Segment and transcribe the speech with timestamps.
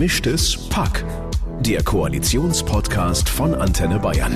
[0.00, 1.04] Gemischtes Pack.
[1.60, 4.34] Der Koalitionspodcast von Antenne Bayern.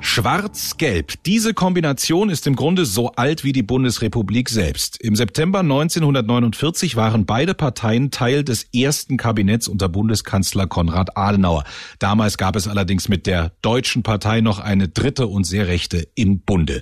[0.00, 1.22] Schwarz-Gelb.
[1.26, 4.98] Diese Kombination ist im Grunde so alt wie die Bundesrepublik selbst.
[5.02, 11.64] Im September 1949 waren beide Parteien Teil des ersten Kabinetts unter Bundeskanzler Konrad Adenauer.
[11.98, 16.40] Damals gab es allerdings mit der Deutschen Partei noch eine dritte und sehr rechte im
[16.40, 16.80] Bunde.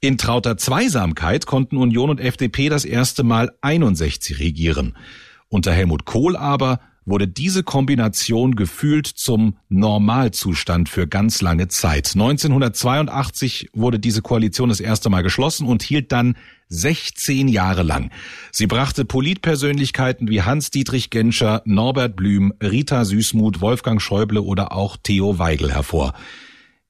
[0.00, 4.96] In trauter Zweisamkeit konnten Union und FDP das erste Mal 61 regieren.
[5.48, 6.80] Unter Helmut Kohl aber
[7.10, 12.12] wurde diese Kombination gefühlt zum Normalzustand für ganz lange Zeit.
[12.14, 16.36] 1982 wurde diese Koalition das erste Mal geschlossen und hielt dann
[16.68, 18.10] 16 Jahre lang.
[18.52, 25.38] Sie brachte Politpersönlichkeiten wie Hans-Dietrich Genscher, Norbert Blüm, Rita Süßmuth, Wolfgang Schäuble oder auch Theo
[25.38, 26.14] Weigel hervor.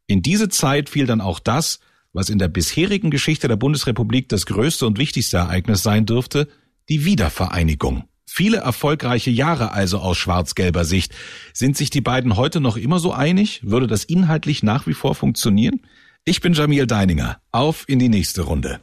[0.06, 1.80] In diese Zeit fiel dann auch das,
[2.12, 6.48] was in der bisherigen Geschichte der Bundesrepublik das größte und wichtigste Ereignis sein dürfte,
[6.88, 8.04] die Wiedervereinigung.
[8.32, 11.12] Viele erfolgreiche Jahre also aus schwarz-gelber Sicht.
[11.52, 13.60] Sind sich die beiden heute noch immer so einig?
[13.64, 15.80] Würde das inhaltlich nach wie vor funktionieren?
[16.24, 17.38] Ich bin Jamil Deininger.
[17.50, 18.78] Auf in die nächste Runde.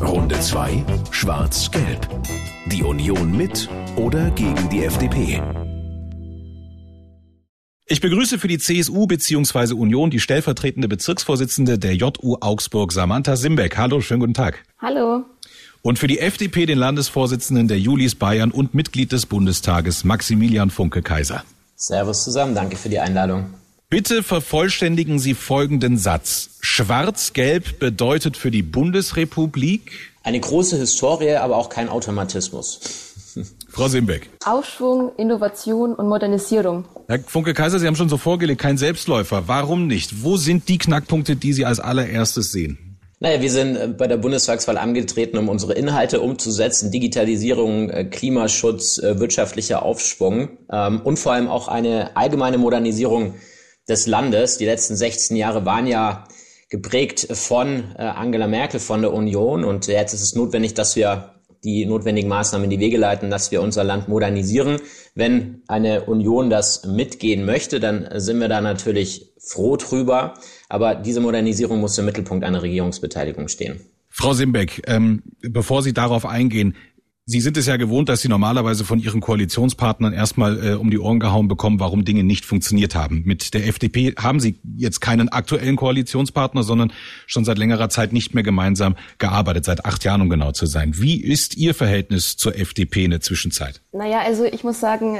[0.00, 0.86] Runde 2.
[1.10, 2.08] Schwarz-Gelb.
[2.72, 5.42] Die Union mit oder gegen die FDP.
[7.84, 9.74] Ich begrüße für die CSU bzw.
[9.74, 13.76] Union die stellvertretende Bezirksvorsitzende der JU Augsburg, Samantha Simbeck.
[13.76, 14.64] Hallo, schönen guten Tag.
[14.78, 15.26] Hallo.
[15.82, 21.02] Und für die FDP den Landesvorsitzenden der Julis Bayern und Mitglied des Bundestages Maximilian Funke
[21.02, 21.44] Kaiser.
[21.76, 23.54] Servus zusammen, danke für die Einladung.
[23.90, 26.50] Bitte vervollständigen Sie folgenden Satz.
[26.60, 33.14] Schwarz-Gelb bedeutet für die Bundesrepublik eine große Historie, aber auch kein Automatismus.
[33.70, 34.28] Frau Simbeck.
[34.44, 36.84] Aufschwung, Innovation und Modernisierung.
[37.06, 39.44] Herr Funke Kaiser, Sie haben schon so vorgelegt, kein Selbstläufer.
[39.46, 40.22] Warum nicht?
[40.22, 42.87] Wo sind die Knackpunkte, die Sie als allererstes sehen?
[43.20, 46.92] Naja, wir sind äh, bei der Bundestagswahl angetreten, um unsere Inhalte umzusetzen.
[46.92, 53.34] Digitalisierung, äh, Klimaschutz, äh, wirtschaftlicher Aufschwung ähm, und vor allem auch eine allgemeine Modernisierung
[53.88, 54.58] des Landes.
[54.58, 56.28] Die letzten 16 Jahre waren ja
[56.70, 59.64] geprägt von Angela Merkel, von der Union.
[59.64, 63.50] Und jetzt ist es notwendig, dass wir die notwendigen Maßnahmen in die Wege leiten, dass
[63.50, 64.76] wir unser Land modernisieren.
[65.14, 70.34] Wenn eine Union das mitgehen möchte, dann sind wir da natürlich froh drüber.
[70.68, 73.80] Aber diese Modernisierung muss im Mittelpunkt einer Regierungsbeteiligung stehen.
[74.08, 76.74] Frau Simbeck, ähm, bevor Sie darauf eingehen,
[77.30, 80.98] Sie sind es ja gewohnt, dass Sie normalerweise von Ihren Koalitionspartnern erstmal äh, um die
[80.98, 83.22] Ohren gehauen bekommen, warum Dinge nicht funktioniert haben.
[83.26, 86.90] Mit der FDP haben Sie jetzt keinen aktuellen Koalitionspartner, sondern
[87.26, 90.94] schon seit längerer Zeit nicht mehr gemeinsam gearbeitet, seit acht Jahren, um genau zu sein.
[90.96, 93.82] Wie ist Ihr Verhältnis zur FDP in der Zwischenzeit?
[93.92, 95.18] Naja, also ich muss sagen,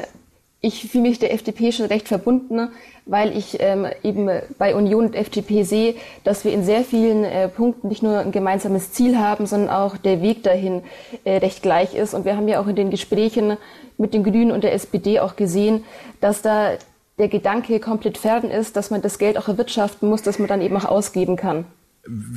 [0.61, 2.71] ich fühle mich der FDP schon recht verbunden,
[3.07, 7.49] weil ich ähm, eben bei Union und FDP sehe, dass wir in sehr vielen äh,
[7.49, 10.83] Punkten nicht nur ein gemeinsames Ziel haben, sondern auch der Weg dahin
[11.25, 12.13] äh, recht gleich ist.
[12.13, 13.57] Und wir haben ja auch in den Gesprächen
[13.99, 15.85] mit den Grünen und der SPD auch gesehen,
[16.21, 16.73] dass da
[17.19, 20.61] der Gedanke komplett fern ist, dass man das Geld auch erwirtschaften muss, dass man dann
[20.61, 21.67] eben auch ausgeben kann.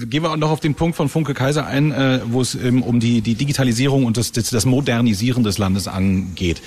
[0.10, 2.84] Gehen wir auch noch auf den Punkt von Funke Kaiser ein, äh, wo es ähm,
[2.84, 6.62] um die, die Digitalisierung und das, das Modernisieren des Landes angeht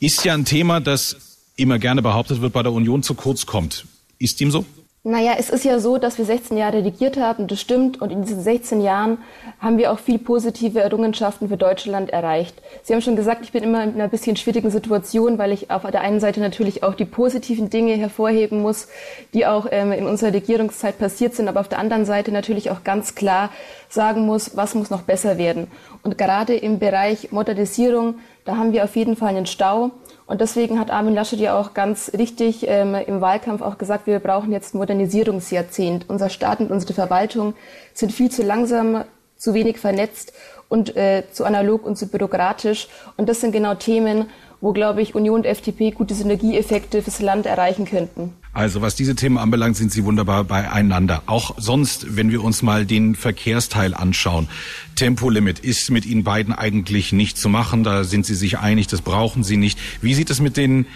[0.00, 1.16] ist ja ein Thema, das
[1.56, 3.86] immer gerne behauptet wird, bei der Union zu kurz kommt.
[4.18, 4.64] Ist dem so?
[5.08, 8.02] Naja, es ist ja so, dass wir 16 Jahre regiert haben, das stimmt.
[8.02, 9.18] Und in diesen 16 Jahren
[9.60, 12.60] haben wir auch viel positive Errungenschaften für Deutschland erreicht.
[12.82, 15.88] Sie haben schon gesagt, ich bin immer in einer bisschen schwierigen Situation, weil ich auf
[15.88, 18.88] der einen Seite natürlich auch die positiven Dinge hervorheben muss,
[19.32, 22.82] die auch ähm, in unserer Regierungszeit passiert sind, aber auf der anderen Seite natürlich auch
[22.82, 23.50] ganz klar
[23.88, 25.68] sagen muss, was muss noch besser werden.
[26.02, 29.90] Und gerade im Bereich Modernisierung, da haben wir auf jeden Fall einen Stau.
[30.26, 34.18] Und deswegen hat Armin Laschet ja auch ganz richtig ähm, im Wahlkampf auch gesagt, wir
[34.18, 36.06] brauchen jetzt ein Modernisierungsjahrzehnt.
[36.08, 37.54] Unser Staat und unsere Verwaltung
[37.92, 39.04] sind viel zu langsam,
[39.36, 40.32] zu wenig vernetzt
[40.68, 42.88] und äh, zu analog und zu bürokratisch.
[43.16, 44.30] Und das sind genau Themen,
[44.66, 48.32] wo, glaube ich, Union und FDP gute Synergieeffekte fürs Land erreichen könnten.
[48.52, 51.22] Also was diese Themen anbelangt, sind Sie wunderbar beieinander.
[51.26, 54.48] Auch sonst, wenn wir uns mal den Verkehrsteil anschauen.
[54.96, 57.84] Tempolimit ist mit Ihnen beiden eigentlich nicht zu machen.
[57.84, 59.78] Da sind Sie sich einig, das brauchen Sie nicht.
[60.02, 60.86] Wie sieht es mit, den,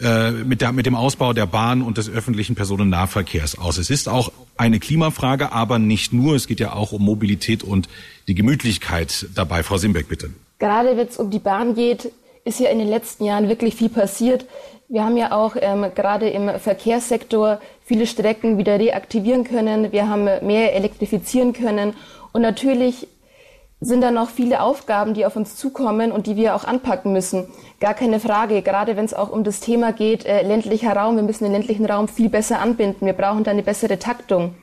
[0.00, 3.76] äh, mit, der, mit dem Ausbau der Bahn und des öffentlichen Personennahverkehrs aus?
[3.76, 6.34] Es ist auch eine Klimafrage, aber nicht nur.
[6.34, 7.90] Es geht ja auch um Mobilität und
[8.26, 9.62] die Gemütlichkeit dabei.
[9.62, 10.30] Frau Simbeck, bitte.
[10.58, 12.10] Gerade wenn es um die Bahn geht,
[12.48, 14.46] ist ja in den letzten Jahren wirklich viel passiert.
[14.88, 19.92] Wir haben ja auch ähm, gerade im Verkehrssektor viele Strecken wieder reaktivieren können.
[19.92, 21.94] Wir haben mehr elektrifizieren können.
[22.32, 23.06] Und natürlich
[23.80, 27.46] sind da noch viele Aufgaben, die auf uns zukommen und die wir auch anpacken müssen.
[27.80, 31.16] Gar keine Frage, gerade wenn es auch um das Thema geht, äh, ländlicher Raum.
[31.16, 33.06] Wir müssen den ländlichen Raum viel besser anbinden.
[33.06, 34.54] Wir brauchen da eine bessere Taktung.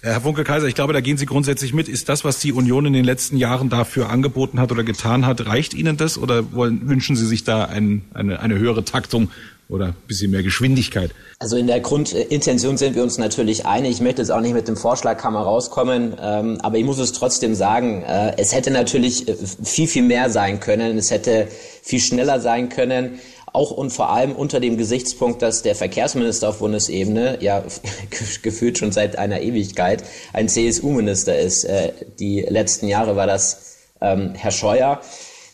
[0.00, 1.88] Herr Funke-Kaiser, ich glaube, da gehen Sie grundsätzlich mit.
[1.88, 5.46] Ist das, was die Union in den letzten Jahren dafür angeboten hat oder getan hat,
[5.46, 9.30] reicht Ihnen das oder wollen, wünschen Sie sich da ein, eine, eine höhere Taktung
[9.68, 11.10] oder ein bisschen mehr Geschwindigkeit?
[11.38, 13.92] Also in der Grundintention sind wir uns natürlich einig.
[13.92, 17.54] Ich möchte jetzt auch nicht mit dem Vorschlagkammer rauskommen, ähm, aber ich muss es trotzdem
[17.54, 20.98] sagen, äh, es hätte natürlich äh, viel, viel mehr sein können.
[20.98, 21.48] Es hätte
[21.82, 23.18] viel schneller sein können
[23.54, 27.62] auch und vor allem unter dem Gesichtspunkt, dass der Verkehrsminister auf Bundesebene ja
[28.42, 30.02] gefühlt schon seit einer Ewigkeit
[30.32, 31.64] ein CSU-Minister ist.
[31.64, 35.00] Äh, die letzten Jahre war das ähm, Herr Scheuer.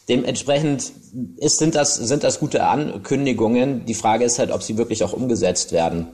[0.09, 0.93] Dementsprechend
[1.37, 3.85] ist, sind, das, sind das gute Ankündigungen.
[3.85, 6.09] Die Frage ist halt, ob sie wirklich auch umgesetzt werden.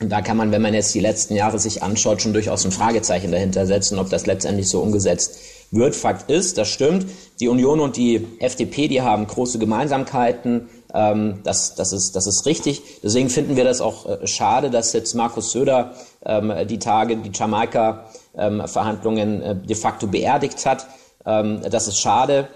[0.00, 2.72] Und da kann man, wenn man jetzt die letzten Jahre sich anschaut, schon durchaus ein
[2.72, 5.38] Fragezeichen dahinter setzen, ob das letztendlich so umgesetzt
[5.70, 5.96] wird.
[5.96, 7.06] Fakt ist, das stimmt,
[7.40, 10.68] die Union und die FDP, die haben große Gemeinsamkeiten.
[10.94, 12.82] Ähm, das, das, ist, das ist richtig.
[13.02, 15.92] Deswegen finden wir das auch äh, schade, dass jetzt Markus Söder
[16.24, 20.86] ähm, die Tage, die Jamaika-Verhandlungen ähm, äh, de facto beerdigt hat.
[21.24, 22.48] Ähm, das ist schade,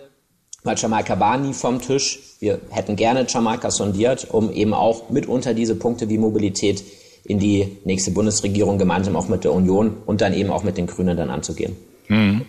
[0.63, 2.37] weil Jamaika war nie vom Tisch.
[2.41, 6.85] Wir hätten gerne Jamaika sondiert, um eben auch mitunter diese Punkte wie Mobilität
[7.25, 10.87] in die nächste Bundesregierung gemeinsam auch mit der Union und dann eben auch mit den
[10.87, 11.77] Grünen dann anzugehen.
[12.09, 12.47] Mhm.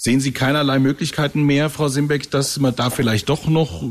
[0.00, 3.82] Sehen Sie keinerlei Möglichkeiten mehr, Frau Simbeck, dass man da vielleicht doch noch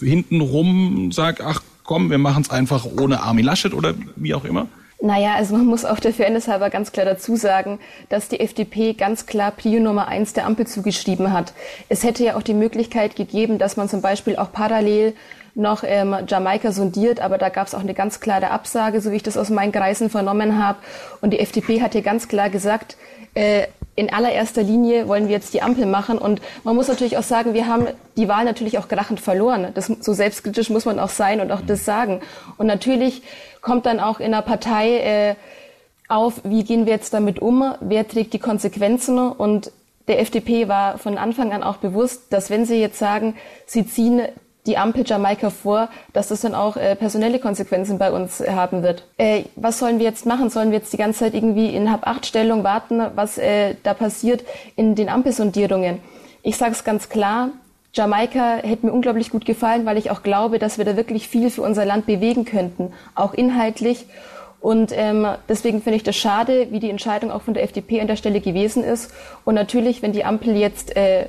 [0.00, 4.66] hintenrum sagt, ach komm, wir machen es einfach ohne Armin Laschet oder wie auch immer?
[5.02, 8.94] Naja, also man muss auch der Fairness halber ganz klar dazu sagen, dass die FDP
[8.94, 11.52] ganz klar Prio Nummer eins der Ampel zugeschrieben hat.
[11.90, 15.12] Es hätte ja auch die Möglichkeit gegeben, dass man zum Beispiel auch parallel
[15.54, 19.16] noch ähm, Jamaika sondiert, aber da gab es auch eine ganz klare Absage, so wie
[19.16, 20.78] ich das aus meinen Kreisen vernommen habe.
[21.20, 22.96] Und die FDP hat hier ganz klar gesagt,
[23.34, 26.18] äh, in allererster Linie wollen wir jetzt die Ampel machen.
[26.18, 27.86] Und man muss natürlich auch sagen, wir haben
[28.16, 29.68] die Wahl natürlich auch krachend verloren.
[29.74, 32.20] Das, so selbstkritisch muss man auch sein und auch das sagen.
[32.58, 33.22] Und natürlich
[33.60, 35.34] kommt dann auch in der Partei äh,
[36.08, 39.18] auf, wie gehen wir jetzt damit um, wer trägt die Konsequenzen.
[39.18, 39.70] Und
[40.08, 43.36] der FDP war von Anfang an auch bewusst, dass wenn sie jetzt sagen,
[43.66, 44.22] sie ziehen
[44.66, 49.04] die Ampel Jamaika vor, dass das dann auch äh, personelle Konsequenzen bei uns haben wird.
[49.18, 50.48] Äh, was sollen wir jetzt machen?
[50.48, 54.44] Sollen wir jetzt die ganze Zeit irgendwie in Hab-Acht-Stellung warten, was äh, da passiert
[54.76, 55.98] in den Ampelsondierungen?
[56.42, 57.50] Ich sage es ganz klar,
[57.94, 61.50] Jamaika hätte mir unglaublich gut gefallen, weil ich auch glaube, dass wir da wirklich viel
[61.50, 64.06] für unser Land bewegen könnten, auch inhaltlich.
[64.60, 68.06] Und ähm, deswegen finde ich das schade, wie die Entscheidung auch von der FDP an
[68.06, 69.12] der Stelle gewesen ist.
[69.44, 71.26] Und natürlich, wenn die Ampel jetzt äh,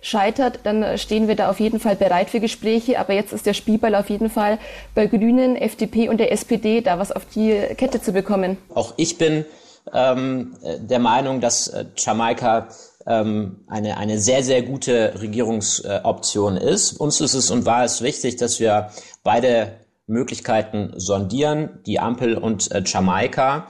[0.00, 2.98] scheitert, dann stehen wir da auf jeden Fall bereit für Gespräche.
[2.98, 4.58] Aber jetzt ist der Spielball auf jeden Fall
[4.94, 8.58] bei Grünen, FDP und der SPD, da was auf die Kette zu bekommen.
[8.74, 9.44] Auch ich bin
[9.92, 12.68] ähm, der Meinung, dass äh, Jamaika
[13.06, 16.94] ähm, eine, eine sehr, sehr gute Regierungsoption ist.
[16.94, 18.90] Uns ist es und war es wichtig, dass wir
[19.22, 19.72] beide
[20.06, 23.68] Möglichkeiten sondieren, die Ampel und äh, Jamaika.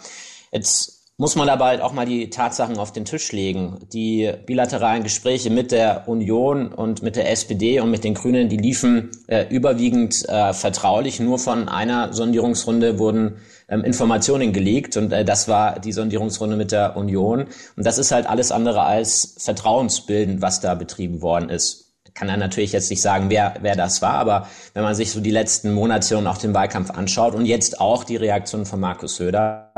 [0.52, 3.78] Jetzt muss man aber halt auch mal die Tatsachen auf den Tisch legen.
[3.92, 8.58] Die bilateralen Gespräche mit der Union und mit der SPD und mit den Grünen, die
[8.58, 11.18] liefen äh, überwiegend äh, vertraulich.
[11.18, 16.70] Nur von einer Sondierungsrunde wurden ähm, Informationen gelegt und äh, das war die Sondierungsrunde mit
[16.70, 17.46] der Union.
[17.76, 21.84] Und das ist halt alles andere als vertrauensbildend, was da betrieben worden ist
[22.14, 25.20] kann er natürlich jetzt nicht sagen, wer, wer das war, aber wenn man sich so
[25.20, 29.16] die letzten Monate und auch den Wahlkampf anschaut und jetzt auch die Reaktion von Markus
[29.16, 29.70] Söder,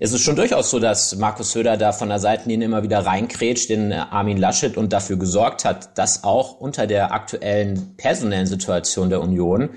[0.00, 3.70] es ist schon durchaus so, dass Markus Söder da von der Seitenlinie immer wieder reinkrätscht
[3.70, 9.08] in äh, Armin Laschet und dafür gesorgt hat, dass auch unter der aktuellen personellen Situation
[9.08, 9.70] der Union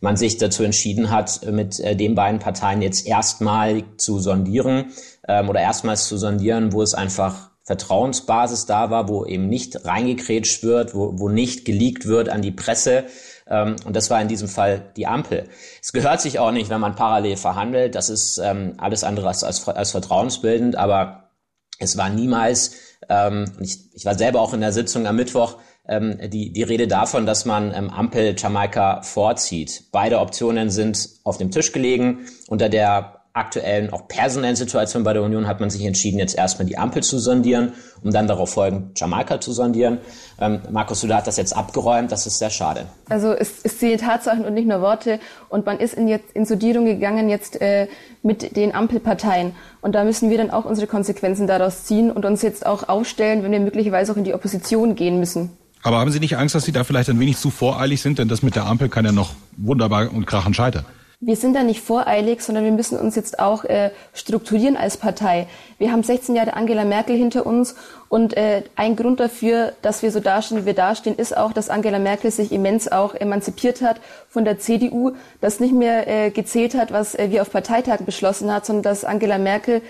[0.00, 4.92] man sich dazu entschieden hat, mit äh, den beiden Parteien jetzt erstmal zu sondieren
[5.26, 10.62] ähm, oder erstmals zu sondieren, wo es einfach Vertrauensbasis da war, wo eben nicht reingekrätscht
[10.62, 13.04] wird, wo, wo nicht geleakt wird an die Presse,
[13.46, 15.48] ähm, und das war in diesem Fall die Ampel.
[15.82, 17.94] Es gehört sich auch nicht, wenn man parallel verhandelt.
[17.94, 20.76] Das ist ähm, alles andere als, als, als vertrauensbildend.
[20.76, 21.30] Aber
[21.78, 22.74] es war niemals,
[23.08, 26.88] ähm, ich, ich war selber auch in der Sitzung am Mittwoch, ähm, die, die Rede
[26.88, 29.84] davon, dass man ähm, Ampel Jamaika vorzieht.
[29.92, 32.26] Beide Optionen sind auf dem Tisch gelegen.
[32.48, 36.66] Unter der aktuellen, auch personellen Situation bei der Union hat man sich entschieden, jetzt erstmal
[36.66, 37.72] die Ampel zu sondieren,
[38.04, 39.98] um dann darauf folgend Jamaika zu sondieren.
[40.40, 42.86] Ähm, Markus Söder hat das jetzt abgeräumt, das ist sehr schade.
[43.08, 46.46] Also es, es sind Tatsachen und nicht nur Worte und man ist in, jetzt, in
[46.46, 47.88] Sondierung gegangen jetzt äh,
[48.22, 52.40] mit den Ampelparteien und da müssen wir dann auch unsere Konsequenzen daraus ziehen und uns
[52.42, 55.50] jetzt auch aufstellen, wenn wir möglicherweise auch in die Opposition gehen müssen.
[55.82, 58.28] Aber haben Sie nicht Angst, dass Sie da vielleicht ein wenig zu voreilig sind, denn
[58.28, 60.84] das mit der Ampel kann ja noch wunderbar und krachend scheitern?
[61.20, 65.46] Wir sind da nicht voreilig, sondern wir müssen uns jetzt auch äh, strukturieren als Partei.
[65.78, 67.74] Wir haben 16 Jahre Angela Merkel hinter uns
[68.08, 71.70] und äh, ein Grund dafür, dass wir so dastehen, wie wir dastehen, ist auch, dass
[71.70, 76.74] Angela Merkel sich immens auch emanzipiert hat von der CDU, dass nicht mehr äh, gezählt
[76.74, 79.82] hat, was äh, wir auf Parteitagen beschlossen hat, sondern dass Angela Merkel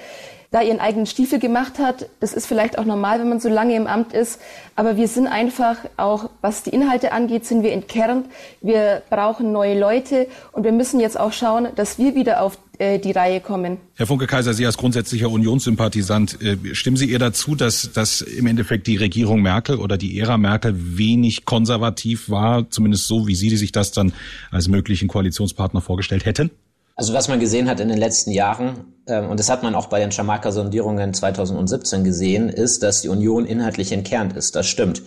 [0.54, 2.08] da ihren eigenen Stiefel gemacht hat.
[2.20, 4.40] Das ist vielleicht auch normal, wenn man so lange im Amt ist.
[4.76, 8.26] Aber wir sind einfach auch, was die Inhalte angeht, sind wir entkernt.
[8.60, 13.00] Wir brauchen neue Leute und wir müssen jetzt auch schauen, dass wir wieder auf äh,
[13.00, 13.78] die Reihe kommen.
[13.96, 18.86] Herr Funke-Kaiser, Sie als grundsätzlicher Unionssympathisant, äh, stimmen Sie ihr dazu, dass, dass im Endeffekt
[18.86, 23.72] die Regierung Merkel oder die Ära Merkel wenig konservativ war, zumindest so, wie Sie sich
[23.72, 24.12] das dann
[24.52, 26.52] als möglichen Koalitionspartner vorgestellt hätten?
[26.96, 29.86] Also was man gesehen hat in den letzten Jahren, ähm, und das hat man auch
[29.86, 34.54] bei den Jamaika-Sondierungen 2017 gesehen, ist, dass die Union inhaltlich entkernt ist.
[34.54, 35.02] Das stimmt.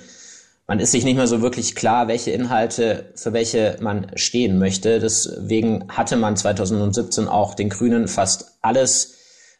[0.67, 4.99] Man ist sich nicht mehr so wirklich klar, welche Inhalte für welche man stehen möchte.
[4.99, 9.15] Deswegen hatte man 2017 auch den Grünen fast alles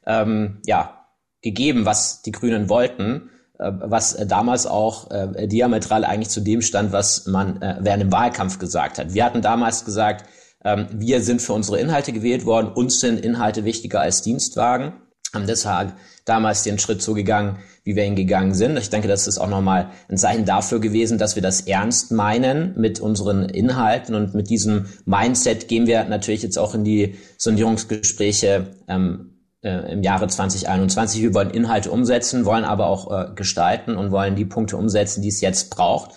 [0.05, 1.05] ähm, ja,
[1.41, 6.91] gegeben, was die Grünen wollten äh, was damals auch äh, diametral eigentlich zu dem stand,
[6.91, 9.13] was man äh, während dem Wahlkampf gesagt hat.
[9.13, 10.25] Wir hatten damals gesagt,
[10.91, 12.71] wir sind für unsere Inhalte gewählt worden.
[12.74, 14.93] Uns sind Inhalte wichtiger als Dienstwagen.
[15.33, 15.93] Haben deshalb
[16.25, 18.77] damals den Schritt so gegangen, wie wir ihn gegangen sind.
[18.77, 22.74] Ich denke, das ist auch nochmal ein Zeichen dafür gewesen, dass wir das ernst meinen
[22.77, 28.67] mit unseren Inhalten und mit diesem Mindset gehen wir natürlich jetzt auch in die Sondierungsgespräche
[28.88, 31.21] ähm, äh, im Jahre 2021.
[31.21, 35.29] Wir wollen Inhalte umsetzen, wollen aber auch äh, gestalten und wollen die Punkte umsetzen, die
[35.29, 36.12] es jetzt braucht.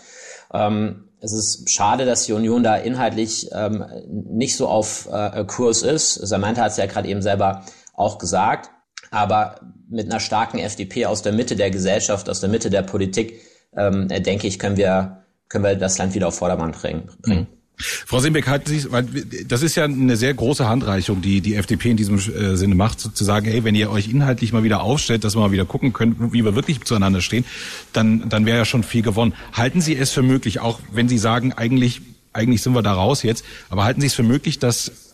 [0.53, 5.83] Ähm, es ist schade, dass die Union da inhaltlich ähm, nicht so auf äh, Kurs
[5.83, 6.15] ist.
[6.15, 8.71] Samantha hat es ja gerade eben selber auch gesagt.
[9.11, 13.41] Aber mit einer starken FDP aus der Mitte der Gesellschaft, aus der Mitte der Politik,
[13.77, 17.11] ähm, denke ich, können wir, können wir das Land wieder auf Vordermann bringen.
[17.27, 17.47] Mhm.
[17.81, 19.07] Frau Simbeck, halten Sie, weil
[19.47, 23.01] das ist ja eine sehr große Handreichung, die die FDP in diesem äh, Sinne macht,
[23.01, 25.93] zu sagen, hey, wenn ihr euch inhaltlich mal wieder aufstellt, dass wir mal wieder gucken
[25.93, 27.45] können, wie wir wirklich zueinander stehen,
[27.93, 29.35] dann, dann wäre ja schon viel gewonnen.
[29.53, 33.23] Halten Sie es für möglich, auch wenn Sie sagen, eigentlich, eigentlich sind wir da raus
[33.23, 35.10] jetzt, aber halten Sie es für möglich, dass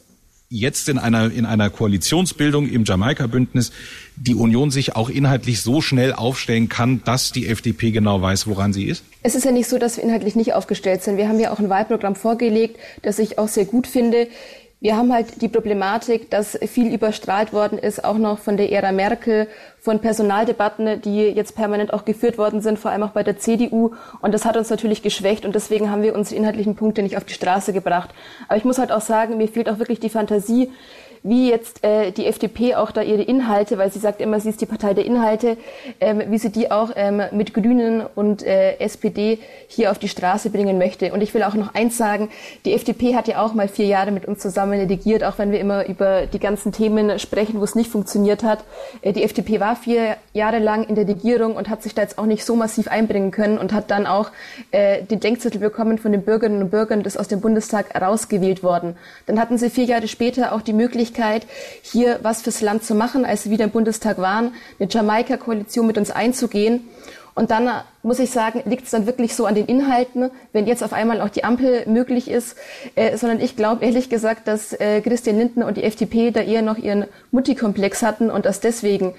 [0.48, 3.72] jetzt in einer, in einer Koalitionsbildung im Jamaika-Bündnis
[4.16, 8.72] die Union sich auch inhaltlich so schnell aufstellen kann, dass die FDP genau weiß, woran
[8.72, 9.04] sie ist?
[9.22, 11.16] Es ist ja nicht so, dass wir inhaltlich nicht aufgestellt sind.
[11.16, 14.28] Wir haben ja auch ein Wahlprogramm vorgelegt, das ich auch sehr gut finde.
[14.78, 18.92] Wir haben halt die Problematik, dass viel überstrahlt worden ist, auch noch von der Ära
[18.92, 23.38] Merkel, von Personaldebatten, die jetzt permanent auch geführt worden sind, vor allem auch bei der
[23.38, 23.94] CDU.
[24.20, 27.24] Und das hat uns natürlich geschwächt und deswegen haben wir unsere inhaltlichen Punkte nicht auf
[27.24, 28.10] die Straße gebracht.
[28.48, 30.70] Aber ich muss halt auch sagen, mir fehlt auch wirklich die Fantasie,
[31.28, 34.60] wie jetzt äh, die FDP auch da ihre Inhalte, weil sie sagt immer, sie ist
[34.60, 35.56] die Partei der Inhalte,
[36.00, 40.50] ähm, wie sie die auch ähm, mit Grünen und äh, SPD hier auf die Straße
[40.50, 41.12] bringen möchte.
[41.12, 42.28] Und ich will auch noch eins sagen,
[42.64, 45.60] die FDP hat ja auch mal vier Jahre mit uns zusammen regiert, auch wenn wir
[45.60, 48.64] immer über die ganzen Themen sprechen, wo es nicht funktioniert hat.
[49.02, 52.18] Äh, die FDP war vier Jahre lang in der Regierung und hat sich da jetzt
[52.18, 54.30] auch nicht so massiv einbringen können und hat dann auch
[54.70, 58.96] äh, den Denkzettel bekommen von den Bürgerinnen und Bürgern, das aus dem Bundestag rausgewählt worden.
[59.26, 61.46] Dann hatten sie vier Jahre später auch die Möglichkeit, Möglichkeit,
[61.82, 65.98] hier was fürs Land zu machen, als sie wieder im Bundestag waren, eine Jamaika-Koalition mit
[65.98, 66.88] uns einzugehen.
[67.34, 67.68] Und dann
[68.02, 71.20] muss ich sagen, liegt es dann wirklich so an den Inhalten, wenn jetzt auf einmal
[71.20, 72.56] auch die Ampel möglich ist,
[72.94, 76.62] äh, sondern ich glaube ehrlich gesagt, dass äh, Christian Lindner und die FDP da eher
[76.62, 79.12] noch ihren Mutti-Komplex hatten und dass deswegen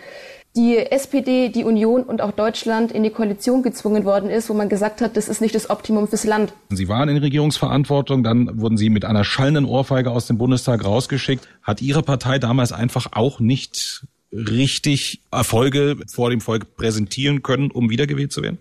[0.58, 4.70] die SPD, die Union und auch Deutschland in die Koalition gezwungen worden ist, wo man
[4.70, 6.54] gesagt hat, das ist nicht das Optimum fürs Land.
[6.70, 11.48] Sie waren in Regierungsverantwortung, dann wurden Sie mit einer schallenden Ohrfeige aus dem Bundestag rausgeschickt.
[11.62, 17.90] Hat Ihre Partei damals einfach auch nicht richtig Erfolge vor dem Volk präsentieren können, um
[17.90, 18.58] wiedergewählt zu werden?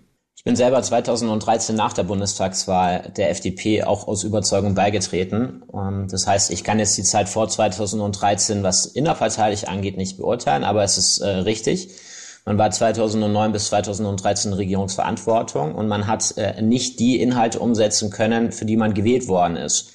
[0.47, 5.63] Bin selber 2013 nach der Bundestagswahl der FDP auch aus Überzeugung beigetreten.
[5.73, 10.63] Ähm, das heißt, ich kann jetzt die Zeit vor 2013, was innerparteilich angeht, nicht beurteilen,
[10.63, 11.89] aber es ist äh, richtig.
[12.45, 18.53] Man war 2009 bis 2013 Regierungsverantwortung und man hat äh, nicht die Inhalte umsetzen können,
[18.53, 19.91] für die man gewählt worden ist.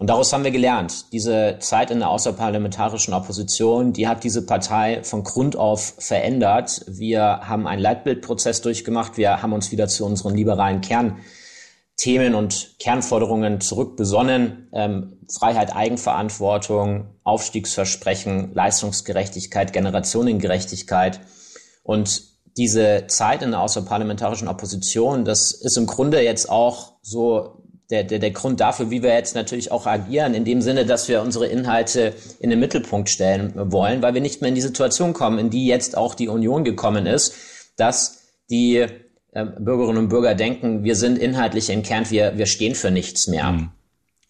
[0.00, 1.12] Und daraus haben wir gelernt.
[1.12, 6.86] Diese Zeit in der außerparlamentarischen Opposition, die hat diese Partei von Grund auf verändert.
[6.88, 9.18] Wir haben einen Leitbildprozess durchgemacht.
[9.18, 14.70] Wir haben uns wieder zu unseren liberalen Kernthemen und Kernforderungen zurückbesonnen.
[14.72, 21.20] Ähm, Freiheit, Eigenverantwortung, Aufstiegsversprechen, Leistungsgerechtigkeit, Generationengerechtigkeit.
[21.82, 22.22] Und
[22.56, 28.20] diese Zeit in der außerparlamentarischen Opposition, das ist im Grunde jetzt auch so der, der,
[28.20, 31.46] der Grund dafür, wie wir jetzt natürlich auch agieren, in dem Sinne, dass wir unsere
[31.46, 35.50] Inhalte in den Mittelpunkt stellen wollen, weil wir nicht mehr in die Situation kommen, in
[35.50, 37.34] die jetzt auch die Union gekommen ist,
[37.76, 38.76] dass die
[39.32, 43.50] äh, Bürgerinnen und Bürger denken, wir sind inhaltlich entkernt, wir, wir stehen für nichts mehr.
[43.50, 43.70] Mhm.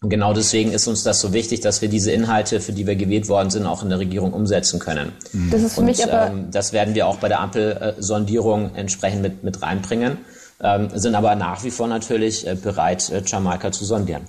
[0.03, 2.95] Und genau deswegen ist uns das so wichtig, dass wir diese Inhalte, für die wir
[2.95, 5.11] gewählt worden sind, auch in der Regierung umsetzen können.
[5.51, 9.21] Das ist für und, mich aber ähm, das werden wir auch bei der Ampelsondierung entsprechend
[9.21, 10.17] mit, mit reinbringen
[10.63, 14.23] ähm, sind aber nach wie vor natürlich äh, bereit, äh, Jamaika zu sondieren.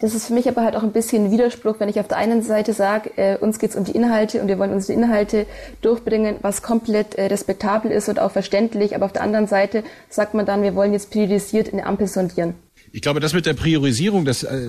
[0.00, 2.18] Das ist für mich aber halt auch ein bisschen ein Widerspruch, wenn ich auf der
[2.18, 5.44] einen Seite sage, äh, uns geht es um die Inhalte und wir wollen unsere Inhalte
[5.82, 10.34] durchbringen, was komplett äh, respektabel ist und auch verständlich, aber auf der anderen Seite sagt
[10.34, 12.54] man dann, wir wollen jetzt priorisiert eine Ampel sondieren.
[12.92, 14.68] Ich glaube, das mit der Priorisierung, das äh,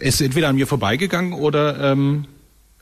[0.00, 2.26] ist entweder an mir vorbeigegangen oder ähm,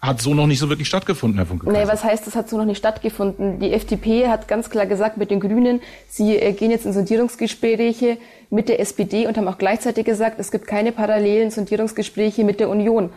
[0.04, 1.70] hat so noch nicht so wirklich stattgefunden, Herr Funke.
[1.70, 3.58] Nee, was heißt, das hat so noch nicht stattgefunden?
[3.58, 8.18] Die FDP hat ganz klar gesagt mit den Grünen, sie äh, gehen jetzt in Sondierungsgespräche
[8.50, 12.68] mit der SPD und haben auch gleichzeitig gesagt, es gibt keine parallelen Sondierungsgespräche mit der
[12.68, 13.10] Union.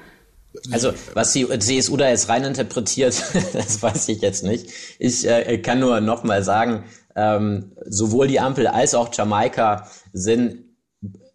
[0.71, 3.21] Also, was die CSU da jetzt reininterpretiert,
[3.53, 4.69] das weiß ich jetzt nicht.
[4.97, 6.83] Ich äh, kann nur nochmal sagen,
[7.15, 10.63] ähm, sowohl die Ampel als auch Jamaika sind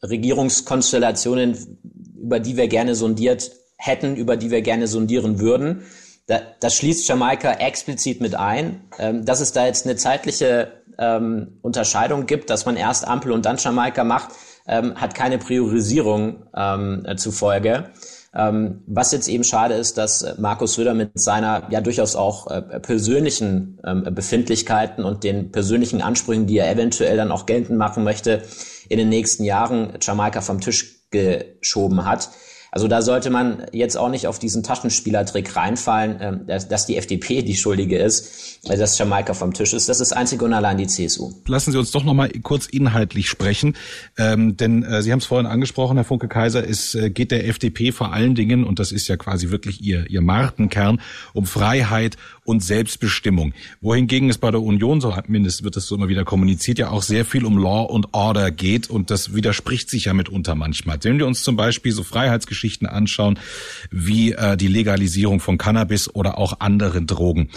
[0.03, 1.79] Regierungskonstellationen,
[2.21, 5.83] über die wir gerne sondiert hätten, über die wir gerne sondieren würden.
[6.27, 8.85] Da, das schließt Jamaika explizit mit ein.
[8.99, 13.45] Ähm, dass es da jetzt eine zeitliche ähm, Unterscheidung gibt, dass man erst Ampel und
[13.45, 14.31] dann Jamaika macht,
[14.67, 17.91] ähm, hat keine Priorisierung ähm, äh, zufolge.
[18.35, 22.63] Ähm, was jetzt eben schade ist, dass Markus Söder mit seiner ja durchaus auch äh,
[22.81, 28.43] persönlichen ähm, Befindlichkeiten und den persönlichen Ansprüchen, die er eventuell dann auch geltend machen möchte,
[28.89, 32.31] in den nächsten Jahren Jamaika vom Tisch geschoben hat.
[32.75, 36.97] Also da sollte man jetzt auch nicht auf diesen Taschenspielertrick reinfallen, ähm, dass, dass die
[36.97, 39.91] FDP die Schuldige ist, weil das Jamaika vom Tisch ist.
[39.91, 41.33] Das ist einzig und allein die CSU.
[41.47, 43.77] Lassen Sie uns doch noch mal kurz inhaltlich sprechen,
[44.17, 47.47] ähm, denn äh, Sie haben es vorhin angesprochen, Herr Funke Kaiser, es äh, geht der
[47.47, 51.03] FDP vor allen Dingen, und das ist ja quasi wirklich ihr, ihr Markenkern,
[51.35, 53.55] um Freiheit und Selbstbestimmung.
[53.81, 57.03] Wohingegen es bei der Union, so mindestens wird es so immer wieder kommuniziert, ja auch
[57.03, 60.99] sehr viel um Law und Order geht und das widerspricht sich ja mitunter manchmal.
[61.03, 63.39] Wenn wir uns zum Beispiel so Freiheitsgeschichten anschauen,
[63.91, 67.49] wie äh, die Legalisierung von Cannabis oder auch anderen Drogen.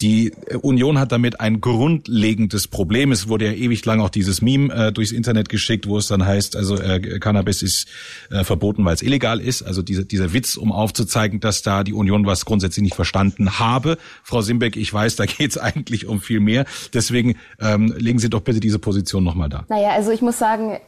[0.00, 0.32] Die
[0.62, 3.12] Union hat damit ein grundlegendes Problem.
[3.12, 6.26] Es wurde ja ewig lang auch dieses Meme äh, durchs Internet geschickt, wo es dann
[6.26, 7.86] heißt, also äh, Cannabis ist
[8.30, 9.62] äh, verboten, weil es illegal ist.
[9.62, 13.98] Also diese, dieser Witz, um aufzuzeigen, dass da die Union was grundsätzlich nicht verstanden habe.
[14.22, 16.64] Frau Simbeck, ich weiß, da geht es eigentlich um viel mehr.
[16.92, 19.64] Deswegen ähm, legen Sie doch bitte diese Position nochmal da.
[19.68, 20.78] Naja, also ich muss sagen,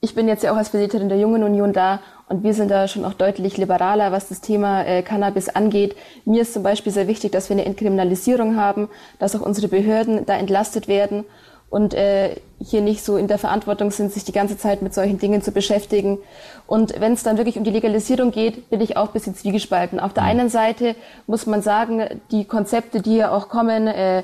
[0.00, 2.88] ich bin jetzt ja auch als Vertreterin der Jungen Union da und wir sind da
[2.88, 5.94] schon auch deutlich liberaler, was das Thema äh, Cannabis angeht.
[6.24, 10.26] Mir ist zum Beispiel sehr wichtig, dass wir eine Entkriminalisierung haben, dass auch unsere Behörden
[10.26, 11.24] da entlastet werden
[11.70, 15.18] und äh, hier nicht so in der Verantwortung sind, sich die ganze Zeit mit solchen
[15.18, 16.18] Dingen zu beschäftigen.
[16.66, 20.00] Und wenn es dann wirklich um die Legalisierung geht, bin ich auch ein bisschen zwiegespalten.
[20.00, 20.30] Auf der mhm.
[20.30, 24.22] einen Seite muss man sagen, die Konzepte, die ja auch kommen, äh,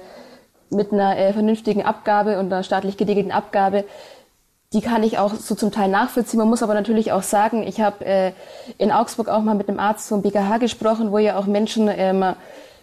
[0.71, 3.85] mit einer äh, vernünftigen Abgabe und einer staatlich geregelten Abgabe,
[4.73, 6.39] die kann ich auch so zum Teil nachvollziehen.
[6.39, 8.33] Man muss aber natürlich auch sagen, ich habe äh,
[8.79, 12.25] in Augsburg auch mal mit einem Arzt vom BKH gesprochen, wo ja auch Menschen ähm,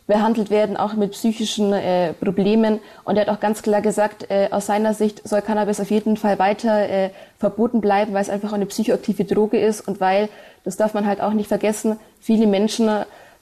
[0.09, 2.79] behandelt werden, auch mit psychischen äh, Problemen.
[3.03, 6.17] Und er hat auch ganz klar gesagt, äh, aus seiner Sicht soll Cannabis auf jeden
[6.17, 10.29] Fall weiter äh, verboten bleiben, weil es einfach eine psychoaktive Droge ist und weil,
[10.65, 12.89] das darf man halt auch nicht vergessen, viele Menschen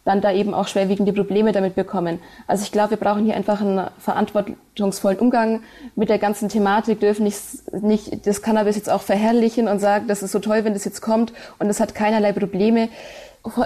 [0.07, 2.19] dann da eben auch schwerwiegende Probleme damit bekommen.
[2.47, 5.63] Also ich glaube, wir brauchen hier einfach einen verantwortungsvollen Umgang
[5.97, 7.37] mit der ganzen Thematik, dürfen nicht,
[7.73, 11.01] nicht das Cannabis jetzt auch verherrlichen und sagen, das ist so toll, wenn das jetzt
[11.01, 12.87] kommt und es hat keinerlei Probleme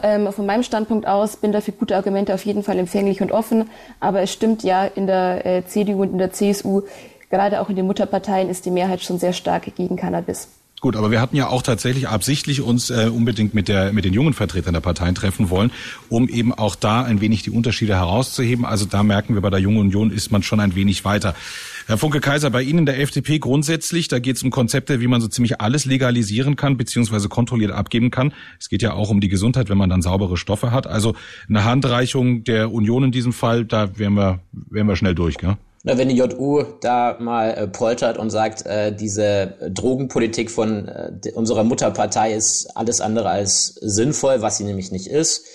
[0.02, 3.70] ähm, von meinem Standpunkt aus bin dafür gute Argumente auf jeden Fall empfänglich und offen.
[4.00, 6.82] Aber es stimmt ja, in der äh, CDU und in der CSU,
[7.30, 10.48] gerade auch in den Mutterparteien, ist die Mehrheit schon sehr stark gegen Cannabis.
[10.82, 14.14] Gut, aber wir hatten ja auch tatsächlich absichtlich uns äh, unbedingt mit der mit den
[14.14, 15.70] jungen Vertretern der Parteien treffen wollen,
[16.10, 18.66] um eben auch da ein wenig die Unterschiede herauszuheben.
[18.66, 21.36] Also da merken wir bei der Jungen Union ist man schon ein wenig weiter.
[21.86, 25.08] Herr Funke Kaiser, bei Ihnen in der FDP grundsätzlich, da geht es um Konzepte, wie
[25.08, 28.34] man so ziemlich alles legalisieren kann beziehungsweise kontrolliert abgeben kann.
[28.60, 30.88] Es geht ja auch um die Gesundheit, wenn man dann saubere Stoffe hat.
[30.88, 31.14] Also
[31.48, 35.58] eine Handreichung der Union in diesem Fall, da wären wir wären wir schnell durch, gell?
[35.84, 41.12] Na, wenn die JU da mal äh, poltert und sagt, äh, diese Drogenpolitik von äh,
[41.34, 45.48] unserer Mutterpartei ist alles andere als sinnvoll, was sie nämlich nicht ist.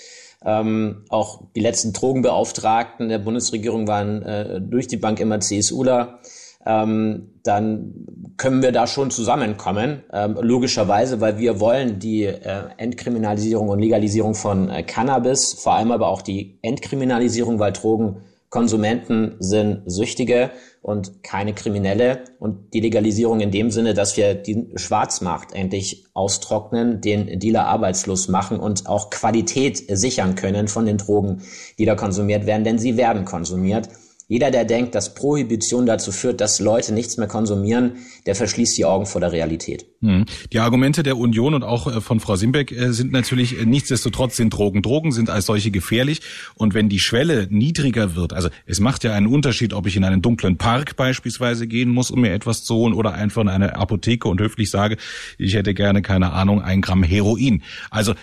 [0.45, 6.19] Ähm, auch die letzten Drogenbeauftragten der Bundesregierung waren äh, durch die Bank immer CSUler.
[6.65, 7.93] Ähm, dann
[8.35, 14.35] können wir da schon zusammenkommen, ähm, logischerweise, weil wir wollen die äh, Entkriminalisierung und Legalisierung
[14.35, 18.17] von äh, Cannabis, vor allem aber auch die Entkriminalisierung, weil Drogen
[18.49, 22.23] Konsumenten sind Süchtige und keine Kriminelle.
[22.39, 28.29] Und die Legalisierung in dem Sinne, dass wir den Schwarzmarkt endlich austrocknen, den Dealer arbeitslos
[28.29, 31.41] machen und auch Qualität sichern können von den Drogen,
[31.77, 33.89] die da konsumiert werden, denn sie werden konsumiert.
[34.29, 37.93] Jeder, der denkt, dass Prohibition dazu führt, dass Leute nichts mehr konsumieren,
[38.25, 39.85] der verschließt die Augen vor der Realität.
[40.01, 40.25] Hm.
[40.51, 44.35] Die Argumente der Union und auch äh, von Frau Simbeck äh, sind natürlich äh, nichtsdestotrotz
[44.35, 44.81] sind Drogen.
[44.81, 46.19] Drogen sind als solche gefährlich.
[46.55, 50.03] Und wenn die Schwelle niedriger wird, also es macht ja einen Unterschied, ob ich in
[50.03, 53.77] einen dunklen Park beispielsweise gehen muss, um mir etwas zu holen, oder einfach in eine
[53.77, 54.97] Apotheke und höflich sage,
[55.37, 57.63] ich hätte gerne, keine Ahnung, ein Gramm Heroin.
[57.91, 58.13] Also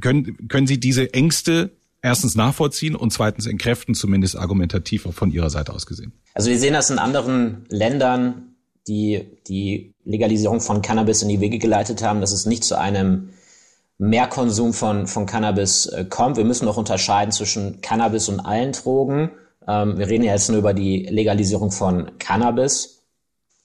[0.00, 1.70] können, können Sie diese Ängste
[2.04, 6.12] erstens nachvollziehen und zweitens entkräften, zumindest argumentativ von Ihrer Seite aus gesehen?
[6.34, 8.54] Also wir sehen das in anderen Ländern,
[8.86, 13.30] die die Legalisierung von Cannabis in die Wege geleitet haben, dass es nicht zu einem
[13.96, 16.36] Mehrkonsum von, von Cannabis äh, kommt.
[16.36, 19.30] Wir müssen auch unterscheiden zwischen Cannabis und allen Drogen.
[19.66, 23.03] Ähm, wir reden ja jetzt nur über die Legalisierung von Cannabis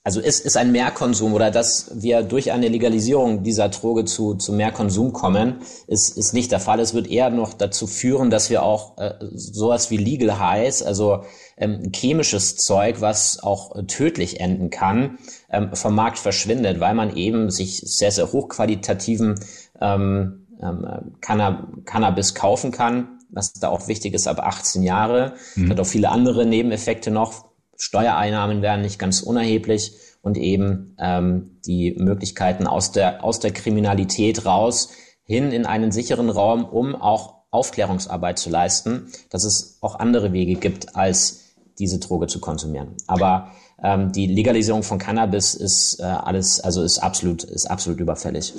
[0.04, 4.54] also ist, ist ein Mehrkonsum oder dass wir durch eine Legalisierung dieser Droge zu, zu
[4.54, 5.58] mehr Konsum kommen,
[5.88, 6.80] ist, ist nicht der Fall.
[6.80, 11.24] Es wird eher noch dazu führen, dass wir auch äh, sowas wie Legal Highs, also
[11.58, 15.20] ähm, chemisches Zeug, was auch äh, tödlich enden kann,
[15.52, 19.36] ähm, vom Markt verschwindet, weil man eben sich sehr, sehr hochqualitativen
[19.82, 25.34] ähm, ähm, Canna Cannabis kaufen kann, was da auch wichtig ist ab 18 Jahre.
[25.56, 25.72] Mhm.
[25.72, 27.49] Hat auch viele andere Nebeneffekte noch
[27.80, 34.46] Steuereinnahmen werden nicht ganz unerheblich und eben ähm, die Möglichkeiten aus der, aus der Kriminalität
[34.46, 34.92] raus
[35.24, 40.56] hin in einen sicheren Raum, um auch Aufklärungsarbeit zu leisten, dass es auch andere Wege
[40.56, 42.96] gibt, als diese Droge zu konsumieren.
[43.08, 48.54] Aber ähm, die Legalisierung von Cannabis ist äh, alles, also ist absolut, ist absolut überfällig.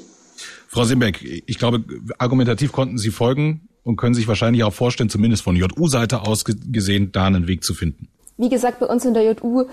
[0.68, 1.84] Frau Simbeck, ich glaube,
[2.18, 7.12] argumentativ konnten Sie folgen und können sich wahrscheinlich auch vorstellen, zumindest von JU-Seite aus gesehen,
[7.12, 8.08] da einen Weg zu finden.
[8.40, 9.66] Wie gesagt, bei uns in der JU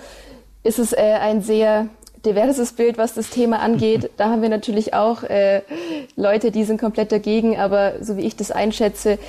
[0.62, 1.88] ist es äh, ein sehr
[2.26, 4.10] diverses Bild, was das Thema angeht.
[4.18, 5.62] Da haben wir natürlich auch äh,
[6.18, 9.20] Leute, die sind komplett dagegen, aber so wie ich das einschätze,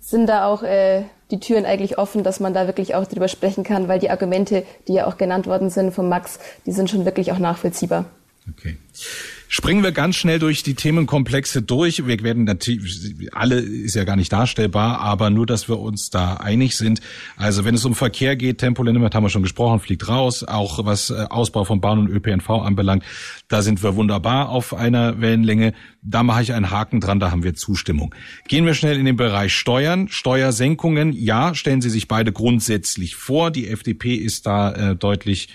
[0.00, 3.62] sind da auch äh, die Türen eigentlich offen, dass man da wirklich auch drüber sprechen
[3.62, 7.04] kann, weil die Argumente, die ja auch genannt worden sind von Max, die sind schon
[7.04, 8.06] wirklich auch nachvollziehbar.
[8.50, 8.76] Okay.
[9.50, 12.06] Springen wir ganz schnell durch die Themenkomplexe durch.
[12.06, 16.34] Wir werden natürlich, alle ist ja gar nicht darstellbar, aber nur, dass wir uns da
[16.34, 17.00] einig sind.
[17.36, 20.44] Also wenn es um Verkehr geht, Tempolimit haben wir schon gesprochen, fliegt raus.
[20.44, 23.04] Auch was äh, Ausbau von Bahn und ÖPNV anbelangt,
[23.48, 25.72] da sind wir wunderbar auf einer Wellenlänge.
[26.02, 28.14] Da mache ich einen Haken dran, da haben wir Zustimmung.
[28.48, 30.08] Gehen wir schnell in den Bereich Steuern.
[30.08, 33.50] Steuersenkungen, ja, stellen Sie sich beide grundsätzlich vor.
[33.50, 35.48] Die FDP ist da äh, deutlich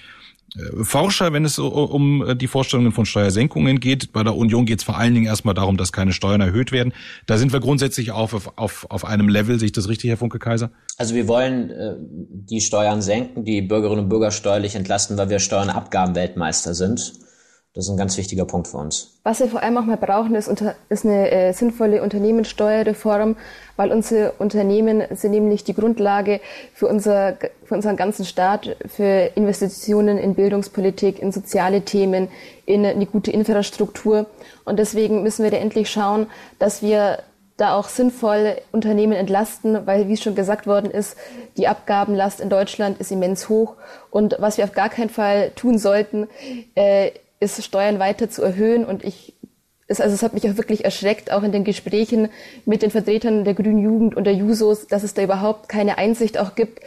[0.83, 4.13] Forscher, wenn es um äh, die Vorstellungen von Steuersenkungen geht.
[4.13, 6.93] Bei der Union geht es vor allen Dingen erstmal darum, dass keine Steuern erhöht werden.
[7.25, 9.57] Da sind wir grundsätzlich auf, auf, auf einem Level.
[9.57, 10.71] Sehe ich das richtig, Herr Funke Kaiser?
[10.97, 15.39] Also wir wollen äh, die Steuern senken, die Bürgerinnen und Bürger steuerlich entlasten, weil wir
[15.39, 17.13] Steuernabgabenweltmeister sind.
[17.75, 19.17] Das ist ein ganz wichtiger Punkt für uns.
[19.23, 23.35] Was wir vor allem auch mal brauchen, ist, unter, ist eine äh, sinnvolle Unternehmenssteuerreform,
[23.77, 26.39] weil unsere Unternehmen sind nämlich die Grundlage
[26.75, 32.27] für, unser, für unseren ganzen Staat, für Investitionen in Bildungspolitik, in soziale Themen,
[32.67, 34.27] in eine gute Infrastruktur.
[34.65, 36.27] Und deswegen müssen wir da endlich schauen,
[36.59, 37.23] dass wir
[37.57, 41.15] da auch sinnvoll Unternehmen entlasten, weil, wie schon gesagt worden ist,
[41.57, 43.75] die Abgabenlast in Deutschland ist immens hoch.
[44.11, 46.27] Und was wir auf gar keinen Fall tun sollten,
[46.75, 47.11] äh,
[47.43, 48.85] ist, Steuern weiter zu erhöhen.
[48.85, 49.33] Und ich,
[49.87, 52.29] es, also es hat mich auch wirklich erschreckt, auch in den Gesprächen
[52.65, 56.37] mit den Vertretern der Grünen Jugend und der Jusos, dass es da überhaupt keine Einsicht
[56.37, 56.79] auch gibt,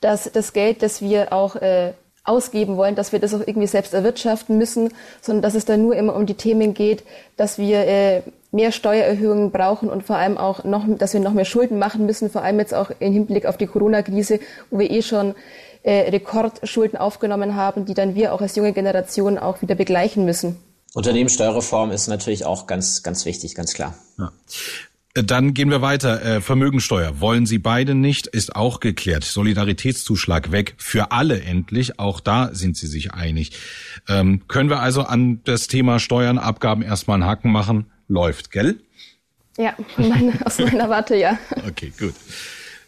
[0.00, 1.92] dass das Geld, das wir auch äh,
[2.24, 5.94] ausgeben wollen, dass wir das auch irgendwie selbst erwirtschaften müssen, sondern dass es da nur
[5.94, 7.04] immer um die Themen geht,
[7.36, 8.22] dass wir äh,
[8.54, 12.30] mehr Steuererhöhungen brauchen und vor allem auch noch, dass wir noch mehr Schulden machen müssen,
[12.30, 14.38] vor allem jetzt auch im Hinblick auf die Corona-Krise,
[14.70, 15.34] wo wir eh schon
[15.82, 20.56] äh, Rekordschulden aufgenommen haben, die dann wir auch als junge Generation auch wieder begleichen müssen.
[20.94, 23.94] Unternehmenssteuerreform ist natürlich auch ganz, ganz wichtig, ganz klar.
[24.18, 24.30] Ja.
[25.14, 26.24] Dann gehen wir weiter.
[26.24, 29.22] Äh, Vermögensteuer wollen Sie beide nicht, ist auch geklärt.
[29.22, 32.00] Solidaritätszuschlag weg für alle endlich.
[32.00, 33.52] Auch da sind Sie sich einig.
[34.08, 37.86] Ähm, können wir also an das Thema Steuern, Abgaben erstmal einen Haken machen?
[38.08, 38.80] Läuft, gell?
[39.56, 41.38] Ja, meine, aus meiner Warte ja.
[41.66, 42.14] Okay, gut.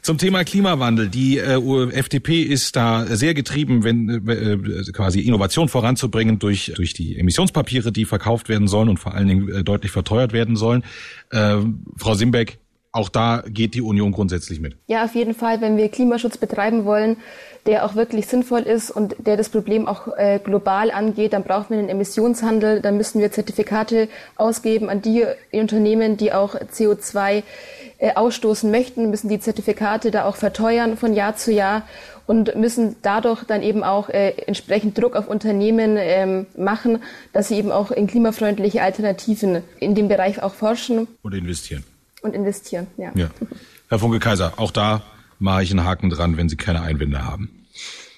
[0.07, 1.09] Zum Thema Klimawandel.
[1.09, 6.92] Die äh, FDP ist da sehr getrieben, wenn äh, äh, quasi Innovation voranzubringen durch durch
[6.92, 10.85] die Emissionspapiere, die verkauft werden sollen und vor allen Dingen äh, deutlich verteuert werden sollen.
[11.33, 11.57] Äh,
[11.96, 12.59] Frau Simbeck,
[12.97, 14.77] auch da geht die Union grundsätzlich mit.
[14.87, 17.19] Ja, auf jeden Fall, wenn wir Klimaschutz betreiben wollen,
[17.67, 21.71] der auch wirklich sinnvoll ist und der das Problem auch äh, global angeht, dann brauchen
[21.71, 27.43] wir einen Emissionshandel, dann müssen wir Zertifikate ausgeben an die Unternehmen, die auch CO2
[27.99, 31.83] äh, ausstoßen möchten, müssen die Zertifikate da auch verteuern von Jahr zu Jahr
[32.27, 37.57] und müssen dadurch dann eben auch äh, entsprechend Druck auf Unternehmen ähm, machen, dass sie
[37.57, 41.09] eben auch in klimafreundliche Alternativen in dem Bereich auch forschen.
[41.23, 41.85] Und investieren.
[42.22, 43.12] Und investieren, ja.
[43.14, 43.31] ja.
[43.88, 45.02] Herr Funke Kaiser, auch da
[45.38, 47.66] mache ich einen Haken dran, wenn Sie keine Einwände haben.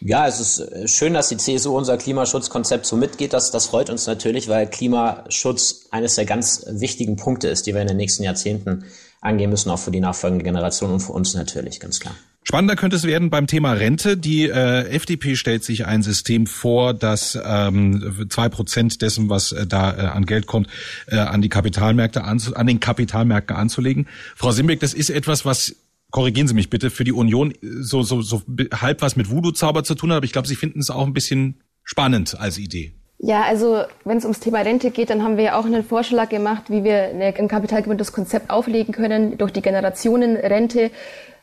[0.00, 3.32] Ja, es ist äh, schön, dass die CSU unser Klimaschutzkonzept so mitgeht.
[3.32, 7.82] Das, das freut uns natürlich, weil Klimaschutz eines der ganz wichtigen Punkte ist, die wir
[7.82, 8.84] in den nächsten Jahrzehnten
[9.20, 12.14] angehen müssen, auch für die nachfolgende Generation und für uns natürlich, ganz klar.
[12.48, 14.16] Spannender könnte es werden beim Thema Rente.
[14.16, 19.66] Die äh, FDP stellt sich ein System vor, das ähm, zwei Prozent dessen, was äh,
[19.66, 20.66] da äh, an Geld kommt,
[21.08, 24.08] äh, an die Kapitalmärkte anzu an den Kapitalmärkten anzulegen.
[24.34, 25.76] Frau Simbeck, das ist etwas, was
[26.10, 28.40] korrigieren Sie mich bitte, für die Union so, so, so
[28.72, 31.12] halb was mit Voodoo-Zauber zu tun hat, aber ich glaube, Sie finden es auch ein
[31.12, 32.94] bisschen spannend als Idee.
[33.18, 36.30] Ja, also wenn es ums Thema Rente geht, dann haben wir ja auch einen Vorschlag
[36.30, 40.90] gemacht, wie wir ein kapitalgebündeltes Konzept auflegen können durch die Generationenrente,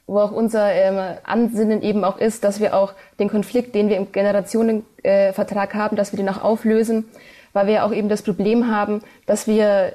[0.08, 3.98] wo auch unser ähm, Ansinnen eben auch ist, dass wir auch den Konflikt, den wir
[3.98, 7.06] im Generationenvertrag äh, haben, dass wir den auch auflösen,
[7.54, 9.94] weil wir auch eben das Problem haben, dass wir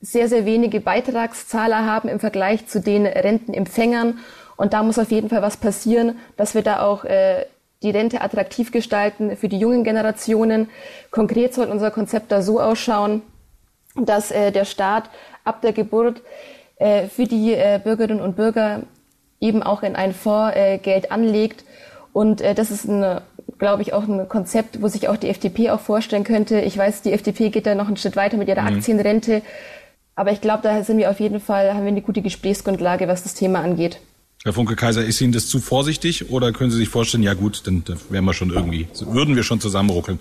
[0.00, 4.18] sehr, sehr wenige Beitragszahler haben im Vergleich zu den Rentenempfängern.
[4.56, 7.46] Und da muss auf jeden Fall was passieren, dass wir da auch äh,
[7.82, 10.68] die Rente attraktiv gestalten für die jungen Generationen.
[11.10, 13.22] Konkret soll unser Konzept da so ausschauen,
[13.94, 15.10] dass äh, der Staat
[15.44, 16.22] ab der Geburt
[16.76, 18.82] äh, für die äh, Bürgerinnen und Bürger
[19.40, 21.64] eben auch in einen Fonds äh, Geld anlegt.
[22.12, 23.20] Und äh, das ist ein
[23.58, 26.60] glaube ich, auch ein Konzept, wo sich auch die FDP auch vorstellen könnte.
[26.60, 28.76] Ich weiß, die FDP geht da noch einen Schritt weiter mit ihrer mhm.
[28.78, 29.42] Aktienrente.
[30.14, 33.22] Aber ich glaube, da sind wir auf jeden Fall, haben wir eine gute Gesprächsgrundlage, was
[33.22, 34.00] das Thema angeht.
[34.44, 37.66] Herr Funke Kaiser, ist Ihnen das zu vorsichtig oder können Sie sich vorstellen, ja gut,
[37.66, 40.20] dann wären wir schon irgendwie, würden wir schon zusammenruckeln?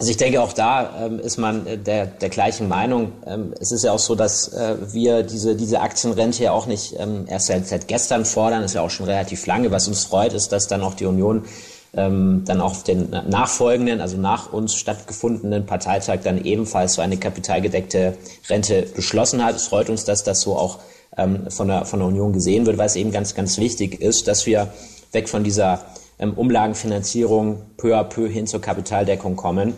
[0.00, 3.12] Also ich denke, auch da ähm, ist man äh, der, der gleichen Meinung.
[3.26, 6.94] Ähm, es ist ja auch so, dass äh, wir diese, diese Aktienrente ja auch nicht
[6.98, 9.72] ähm, erst seit, seit gestern fordern, ist ja auch schon relativ lange.
[9.72, 11.46] Was uns freut, ist, dass dann auch die Union
[11.94, 18.16] ähm, dann auch den nachfolgenden, also nach uns stattgefundenen Parteitag dann ebenfalls so eine kapitalgedeckte
[18.48, 19.56] Rente beschlossen hat.
[19.56, 20.78] Es freut uns, dass das so auch
[21.16, 24.28] ähm, von, der, von der Union gesehen wird, weil es eben ganz, ganz wichtig ist,
[24.28, 24.72] dass wir
[25.10, 25.80] weg von dieser
[26.20, 29.74] ähm, Umlagenfinanzierung peu à peu hin zur Kapitaldeckung kommen,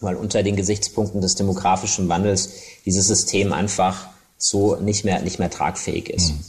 [0.00, 2.50] weil unter den Gesichtspunkten des demografischen Wandels
[2.84, 6.32] dieses System einfach so nicht mehr, nicht mehr tragfähig ist.
[6.32, 6.40] Mhm.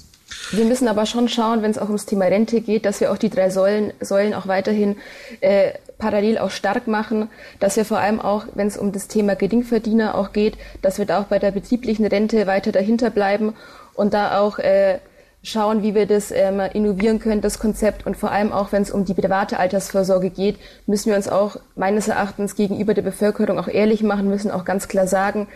[0.52, 3.18] Wir müssen aber schon schauen, wenn es auch ums Thema Rente geht, dass wir auch
[3.18, 4.98] die drei Säulen, Säulen auch weiterhin
[5.42, 7.30] äh, parallel auch stark machen,
[7.60, 11.06] dass wir vor allem auch, wenn es um das Thema Geringverdiener auch geht, dass wir
[11.06, 13.56] da auch bei der betrieblichen Rente weiter dahinter bleiben
[13.94, 15.00] und da auch äh,
[15.44, 18.06] schauen, wie wir das ähm, innovieren können, das Konzept.
[18.06, 21.58] Und vor allem auch, wenn es um die private Altersvorsorge geht, müssen wir uns auch
[21.76, 25.48] meines Erachtens gegenüber der Bevölkerung auch ehrlich machen, müssen auch ganz klar sagen,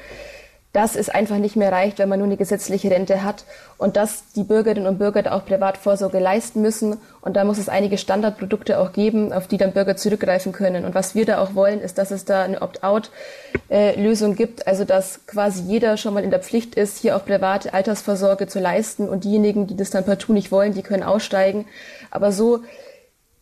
[0.73, 3.43] dass es einfach nicht mehr reicht, wenn man nur eine gesetzliche Rente hat
[3.77, 6.97] und dass die Bürgerinnen und Bürger da auch Privatvorsorge leisten müssen.
[7.19, 10.85] Und da muss es einige Standardprodukte auch geben, auf die dann Bürger zurückgreifen können.
[10.85, 15.25] Und was wir da auch wollen, ist, dass es da eine Opt-out-Lösung gibt, also dass
[15.27, 19.25] quasi jeder schon mal in der Pflicht ist, hier auch private Altersvorsorge zu leisten und
[19.25, 21.65] diejenigen, die das dann partout nicht wollen, die können aussteigen.
[22.11, 22.61] Aber so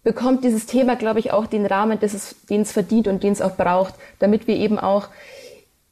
[0.03, 3.55] bekommt dieses Thema, glaube ich, auch den Rahmen, den es verdient und den es auch
[3.55, 5.09] braucht, damit wir eben auch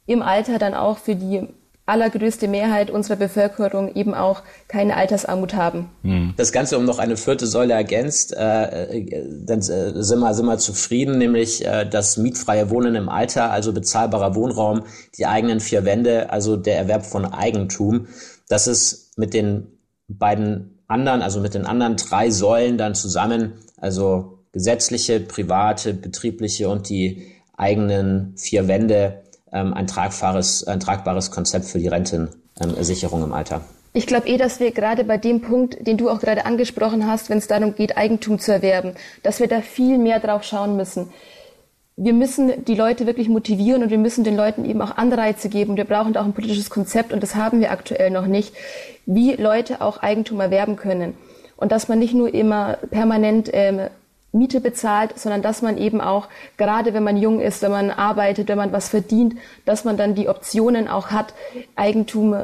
[0.08, 1.46] im Alter dann auch für die
[1.84, 5.90] allergrößte Mehrheit unserer Bevölkerung eben auch keine Altersarmut haben.
[6.02, 6.34] Hm.
[6.36, 10.46] Das Ganze um noch eine vierte Säule ergänzt, äh, äh, dann äh, sind, wir, sind
[10.46, 14.82] wir zufrieden, nämlich äh, das mietfreie Wohnen im Alter, also bezahlbarer Wohnraum,
[15.16, 18.08] die eigenen vier Wände, also der Erwerb von Eigentum.
[18.48, 19.68] Das ist mit den
[20.08, 26.90] beiden anderen, also mit den anderen drei Säulen dann zusammen, also gesetzliche, private, betriebliche und
[26.90, 33.62] die eigenen vier Wände, ähm, ein, tragbares, ein tragbares Konzept für die Rentensicherung im Alter.
[33.92, 37.30] Ich glaube eh, dass wir gerade bei dem Punkt, den du auch gerade angesprochen hast,
[37.30, 41.10] wenn es darum geht, Eigentum zu erwerben, dass wir da viel mehr drauf schauen müssen.
[41.96, 45.76] Wir müssen die Leute wirklich motivieren und wir müssen den Leuten eben auch Anreize geben.
[45.76, 48.54] Wir brauchen da auch ein politisches Konzept und das haben wir aktuell noch nicht,
[49.04, 51.14] wie Leute auch Eigentum erwerben können.
[51.56, 53.88] Und dass man nicht nur immer permanent ähm,
[54.32, 58.48] Miete bezahlt, sondern dass man eben auch, gerade wenn man jung ist, wenn man arbeitet,
[58.48, 61.34] wenn man was verdient, dass man dann die Optionen auch hat,
[61.76, 62.36] Eigentum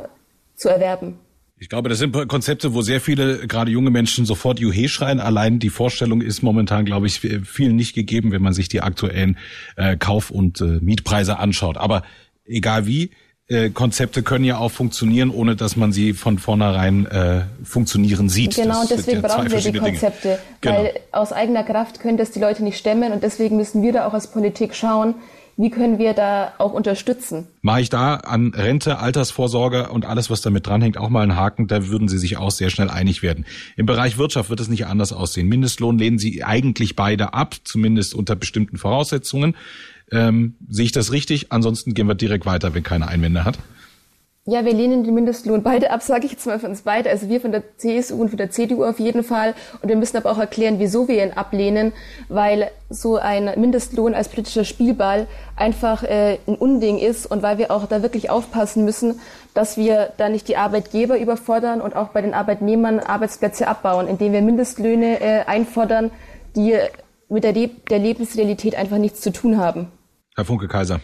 [0.54, 1.18] zu erwerben.
[1.58, 5.20] Ich glaube, das sind Konzepte, wo sehr viele, gerade junge Menschen, sofort Juhe schreien.
[5.20, 9.38] Allein die Vorstellung ist momentan, glaube ich, vielen nicht gegeben, wenn man sich die aktuellen
[9.76, 11.76] äh, Kauf- und äh, Mietpreise anschaut.
[11.76, 12.02] Aber
[12.44, 13.10] egal wie,
[13.48, 18.56] äh, Konzepte können ja auch funktionieren, ohne dass man sie von vornherein äh, funktionieren sieht.
[18.56, 20.76] Genau, und deswegen ja brauchen wir die Konzepte, genau.
[20.76, 24.06] weil aus eigener Kraft können das die Leute nicht stemmen und deswegen müssen wir da
[24.06, 25.14] auch als Politik schauen,
[25.56, 27.46] wie können wir da auch unterstützen?
[27.62, 31.68] Mache ich da an Rente, Altersvorsorge und alles, was damit dranhängt, auch mal einen Haken,
[31.68, 33.46] da würden Sie sich auch sehr schnell einig werden.
[33.76, 35.48] Im Bereich Wirtschaft wird es nicht anders aussehen.
[35.48, 39.54] Mindestlohn lehnen Sie eigentlich beide ab, zumindest unter bestimmten Voraussetzungen.
[40.12, 41.50] Ähm, sehe ich das richtig?
[41.50, 43.58] Ansonsten gehen wir direkt weiter, wenn keine Einwände hat.
[44.46, 47.08] Ja, wir lehnen den Mindestlohn beide ab, sage ich jetzt mal für uns beide.
[47.08, 49.54] Also wir von der CSU und von der CDU auf jeden Fall.
[49.80, 51.94] Und wir müssen aber auch erklären, wieso wir ihn ablehnen,
[52.28, 57.70] weil so ein Mindestlohn als politischer Spielball einfach äh, ein Unding ist und weil wir
[57.70, 59.18] auch da wirklich aufpassen müssen,
[59.54, 64.34] dass wir da nicht die Arbeitgeber überfordern und auch bei den Arbeitnehmern Arbeitsplätze abbauen, indem
[64.34, 66.10] wir Mindestlöhne äh, einfordern,
[66.54, 66.76] die
[67.28, 69.88] mit der, Le der Lebensrealität einfach nichts zu tun haben.
[70.34, 71.00] Herr Funke Kaiser.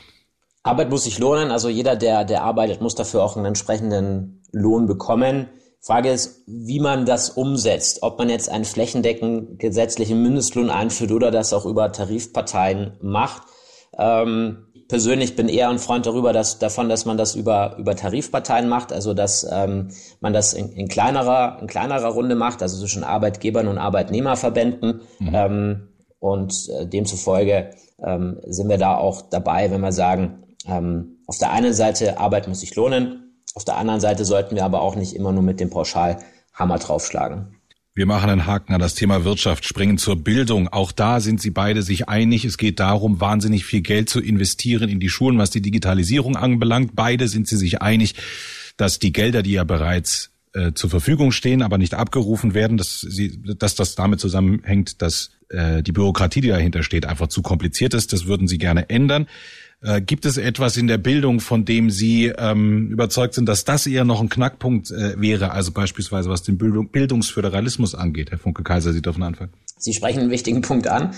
[0.62, 4.86] Arbeit muss sich lohnen, also jeder, der, der arbeitet, muss dafür auch einen entsprechenden Lohn
[4.86, 5.48] bekommen.
[5.80, 11.30] Frage ist, wie man das umsetzt, ob man jetzt einen flächendeckend gesetzlichen Mindestlohn einführt oder
[11.30, 13.44] das auch über Tarifparteien macht.
[13.96, 18.68] Ähm, persönlich bin eher ein Freund darüber, dass, davon, dass man das über, über Tarifparteien
[18.68, 19.88] macht, also dass ähm,
[20.20, 25.00] man das in, in, kleinerer, in kleinerer Runde macht, also zwischen Arbeitgebern und Arbeitnehmerverbänden.
[25.18, 25.30] Mhm.
[25.32, 25.88] Ähm,
[26.20, 27.70] und äh, demzufolge
[28.02, 32.46] ähm, sind wir da auch dabei, wenn wir sagen, ähm, auf der einen Seite, Arbeit
[32.46, 35.58] muss sich lohnen, auf der anderen Seite sollten wir aber auch nicht immer nur mit
[35.58, 37.56] dem Pauschalhammer draufschlagen.
[37.92, 40.68] Wir machen einen Haken an das Thema Wirtschaft, springen zur Bildung.
[40.68, 42.44] Auch da sind Sie beide sich einig.
[42.44, 46.92] Es geht darum, wahnsinnig viel Geld zu investieren in die Schulen, was die Digitalisierung anbelangt.
[46.94, 48.14] Beide sind sie sich einig,
[48.76, 53.00] dass die Gelder, die ja bereits äh, zur Verfügung stehen, aber nicht abgerufen werden, dass,
[53.00, 57.94] sie, dass das damit zusammenhängt, dass äh, die Bürokratie, die dahinter steht, einfach zu kompliziert
[57.94, 58.12] ist.
[58.12, 59.26] Das würden Sie gerne ändern.
[59.82, 63.86] Äh, gibt es etwas in der Bildung, von dem Sie ähm, überzeugt sind, dass das
[63.86, 68.30] eher noch ein Knackpunkt äh, wäre, also beispielsweise was den Bildung, Bildungsföderalismus angeht?
[68.30, 69.52] Herr Funke-Kaiser, Sie dürfen anfangen.
[69.78, 71.14] Sie sprechen einen wichtigen Punkt an.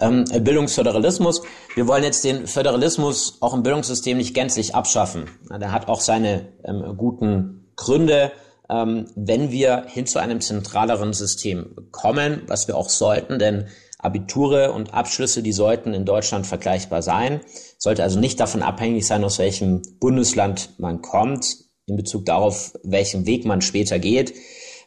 [0.00, 1.42] Ähm, Bildungsföderalismus.
[1.76, 5.26] Wir wollen jetzt den Föderalismus auch im Bildungssystem nicht gänzlich abschaffen.
[5.48, 8.32] Der hat auch seine ähm, guten Gründe.
[8.70, 13.66] Ähm, wenn wir hin zu einem zentraleren System kommen, was wir auch sollten, denn
[13.98, 17.40] Abiture und Abschlüsse, die sollten in Deutschland vergleichbar sein.
[17.78, 21.56] Sollte also nicht davon abhängig sein, aus welchem Bundesland man kommt,
[21.86, 24.34] in Bezug darauf, welchen Weg man später geht.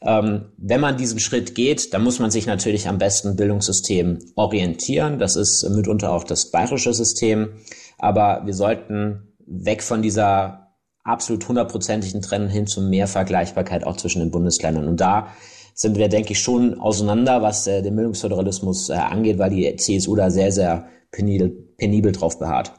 [0.02, 5.20] Ähm, wenn man diesen Schritt geht, dann muss man sich natürlich am besten Bildungssystem orientieren.
[5.20, 7.54] Das ist mitunter auch das bayerische System.
[8.00, 10.63] Aber wir sollten weg von dieser
[11.04, 14.88] absolut hundertprozentigen Trennung hin zu mehr Vergleichbarkeit auch zwischen den Bundesländern.
[14.88, 15.28] Und da
[15.74, 20.16] sind wir, denke ich, schon auseinander, was äh, den Bildungsföderalismus äh, angeht, weil die CSU
[20.16, 22.72] da sehr, sehr penibel, penibel drauf beharrt.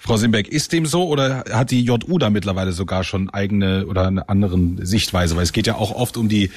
[0.00, 4.06] Frau Simbeck, ist dem so oder hat die JU da mittlerweile sogar schon eigene oder
[4.06, 5.34] eine anderen Sichtweise?
[5.36, 6.50] Weil es geht ja auch oft um die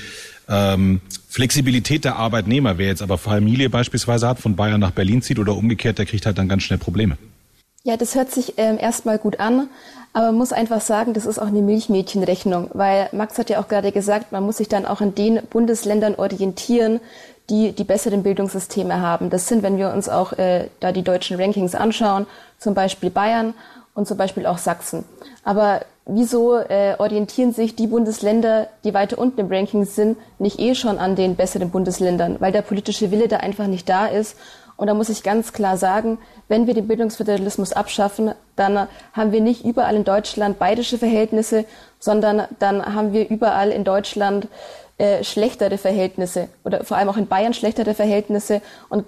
[0.50, 1.00] ähm,
[1.30, 2.78] Flexibilität der Arbeitnehmer.
[2.78, 6.26] Wer jetzt aber Familie beispielsweise hat, von Bayern nach Berlin zieht oder umgekehrt, der kriegt
[6.26, 7.18] halt dann ganz schnell Probleme.
[7.88, 9.70] Ja, das hört sich ähm, erstmal gut an,
[10.12, 13.68] aber man muss einfach sagen, das ist auch eine Milchmädchenrechnung, weil Max hat ja auch
[13.68, 17.00] gerade gesagt, man muss sich dann auch an den Bundesländern orientieren,
[17.52, 19.30] die die besseren Bildungssysteme haben.
[19.30, 22.26] Das sind, wenn wir uns auch äh, da die deutschen Rankings anschauen,
[22.58, 23.54] zum Beispiel Bayern
[23.94, 25.06] und zum Beispiel auch Sachsen.
[25.44, 30.74] Aber wieso äh, orientieren sich die Bundesländer, die weiter unten im Ranking sind, nicht eh
[30.74, 34.36] schon an den besseren Bundesländern, weil der politische Wille da einfach nicht da ist
[34.78, 39.42] und da muss ich ganz klar sagen, wenn wir den Bildungsföderalismus abschaffen, dann haben wir
[39.42, 41.66] nicht überall in Deutschland bayerische Verhältnisse,
[42.00, 44.48] sondern dann haben wir überall in Deutschland
[44.98, 48.62] äh, schlechtere Verhältnisse oder vor allem auch in Bayern schlechtere Verhältnisse.
[48.90, 49.06] Und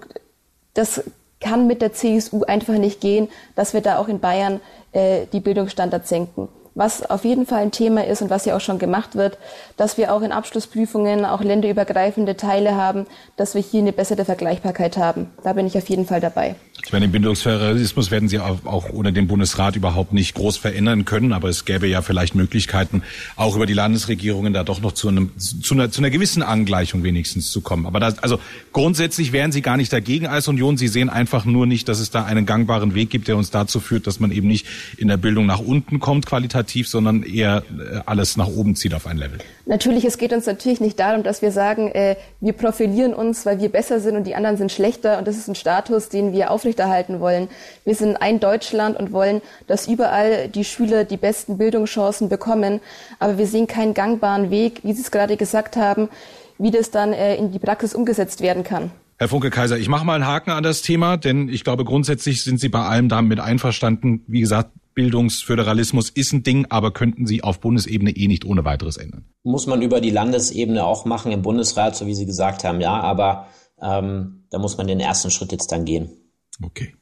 [0.74, 1.02] das
[1.40, 4.60] kann mit der CSU einfach nicht gehen, dass wir da auch in Bayern
[4.92, 6.48] äh, die Bildungsstandards senken.
[6.78, 9.36] Was auf jeden Fall ein Thema ist und was ja auch schon gemacht wird,
[9.76, 14.96] dass wir auch in Abschlussprüfungen auch länderübergreifende Teile haben, dass wir hier eine bessere Vergleichbarkeit
[14.96, 15.26] haben.
[15.42, 16.54] Da bin ich auf jeden Fall dabei.
[16.84, 21.32] Ich meine, den Bildungsföderalismus werden Sie auch ohne den Bundesrat überhaupt nicht groß verändern können,
[21.32, 23.02] aber es gäbe ja vielleicht Möglichkeiten,
[23.34, 27.02] auch über die Landesregierungen da doch noch zu, einem, zu, einer, zu einer gewissen Angleichung
[27.02, 27.86] wenigstens zu kommen.
[27.86, 28.38] Aber das, also
[28.72, 30.76] grundsätzlich wären Sie gar nicht dagegen als Union.
[30.76, 33.80] Sie sehen einfach nur nicht, dass es da einen gangbaren Weg gibt, der uns dazu
[33.80, 34.64] führt, dass man eben nicht
[34.96, 39.06] in der Bildung nach unten kommt qualitativ, sondern eher äh, alles nach oben zieht auf
[39.06, 39.38] ein Level.
[39.66, 43.60] Natürlich, es geht uns natürlich nicht darum, dass wir sagen, äh, wir profilieren uns, weil
[43.60, 45.18] wir besser sind und die anderen sind schlechter.
[45.18, 47.48] Und das ist ein Status, den wir aufrechterhalten aufrechterhalten wollen.
[47.84, 52.80] Wir sind ein Deutschland und wollen, dass überall die Schüler die besten Bildungschancen bekommen.
[53.18, 56.08] Aber wir sehen keinen gangbaren Weg, wie Sie es gerade gesagt haben,
[56.58, 58.90] wie das dann äh, in die Praxis umgesetzt werden kann.
[59.20, 62.44] Herr Funke Kaiser, ich mache mal einen Haken an das Thema, denn ich glaube grundsätzlich
[62.44, 64.22] sind Sie bei allem damit einverstanden.
[64.28, 68.96] Wie gesagt, Bildungsföderalismus ist ein Ding, aber könnten Sie auf Bundesebene eh nicht ohne weiteres
[68.96, 69.24] ändern.
[69.42, 72.92] Muss man über die Landesebene auch machen im Bundesrat, so wie Sie gesagt haben, ja,
[73.00, 73.48] aber
[73.82, 76.10] ähm, da muss man den ersten Schritt jetzt dann gehen.
[76.62, 76.94] Okay.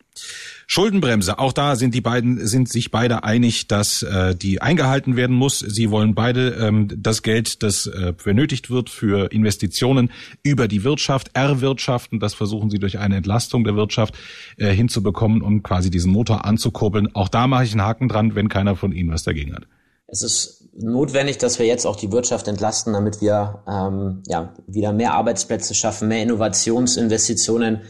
[0.68, 5.36] Schuldenbremse, auch da sind die beiden, sind sich beide einig, dass äh, die eingehalten werden
[5.36, 5.60] muss.
[5.60, 10.10] Sie wollen beide ähm, das Geld, das äh, benötigt wird für Investitionen
[10.42, 12.18] über die Wirtschaft, erwirtschaften.
[12.18, 14.16] Das versuchen sie durch eine Entlastung der Wirtschaft
[14.56, 17.14] äh, hinzubekommen, um quasi diesen Motor anzukurbeln.
[17.14, 19.68] Auch da mache ich einen Haken dran, wenn keiner von Ihnen was dagegen hat.
[20.08, 24.92] Es ist notwendig, dass wir jetzt auch die Wirtschaft entlasten, damit wir ähm, ja, wieder
[24.92, 27.82] mehr Arbeitsplätze schaffen, mehr Innovationsinvestitionen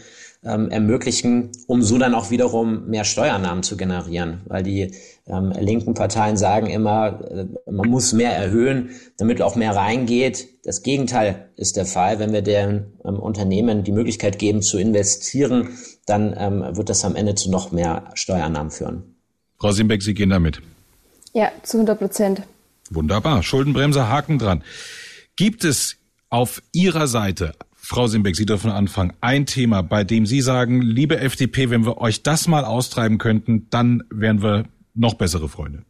[0.45, 4.43] ähm, ermöglichen, um so dann auch wiederum mehr Steuernahmen zu generieren.
[4.47, 4.93] Weil die
[5.27, 10.49] ähm, linken Parteien sagen immer, äh, man muss mehr erhöhen, damit auch mehr reingeht.
[10.65, 12.19] Das Gegenteil ist der Fall.
[12.19, 15.71] Wenn wir den ähm, Unternehmen die Möglichkeit geben zu investieren,
[16.07, 19.17] dann ähm, wird das am Ende zu noch mehr Steuernahmen führen.
[19.59, 20.61] Frau Simbeck, Sie gehen damit.
[21.33, 22.43] Ja, zu 100 Prozent.
[22.91, 23.43] Wunderbar.
[23.43, 24.63] Schuldenbremse, Haken dran.
[25.35, 25.97] Gibt es
[26.31, 27.53] auf Ihrer Seite
[27.89, 29.13] Frau Simbeck, Sie dürfen anfangen.
[29.21, 33.69] Ein Thema, bei dem Sie sagen, liebe FDP, wenn wir euch das mal austreiben könnten,
[33.71, 34.65] dann wären wir
[34.95, 35.85] noch bessere Freunde.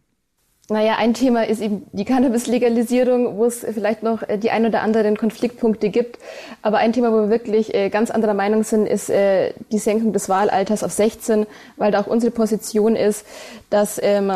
[0.69, 4.83] Naja, ein Thema ist eben die Cannabis-Legalisierung, wo es vielleicht noch äh, die ein oder
[4.83, 6.19] anderen Konfliktpunkte gibt.
[6.61, 10.13] Aber ein Thema, wo wir wirklich äh, ganz anderer Meinung sind, ist äh, die Senkung
[10.13, 11.47] des Wahlalters auf 16,
[11.79, 13.25] weil da auch unsere Position ist,
[13.71, 14.31] dass ähm,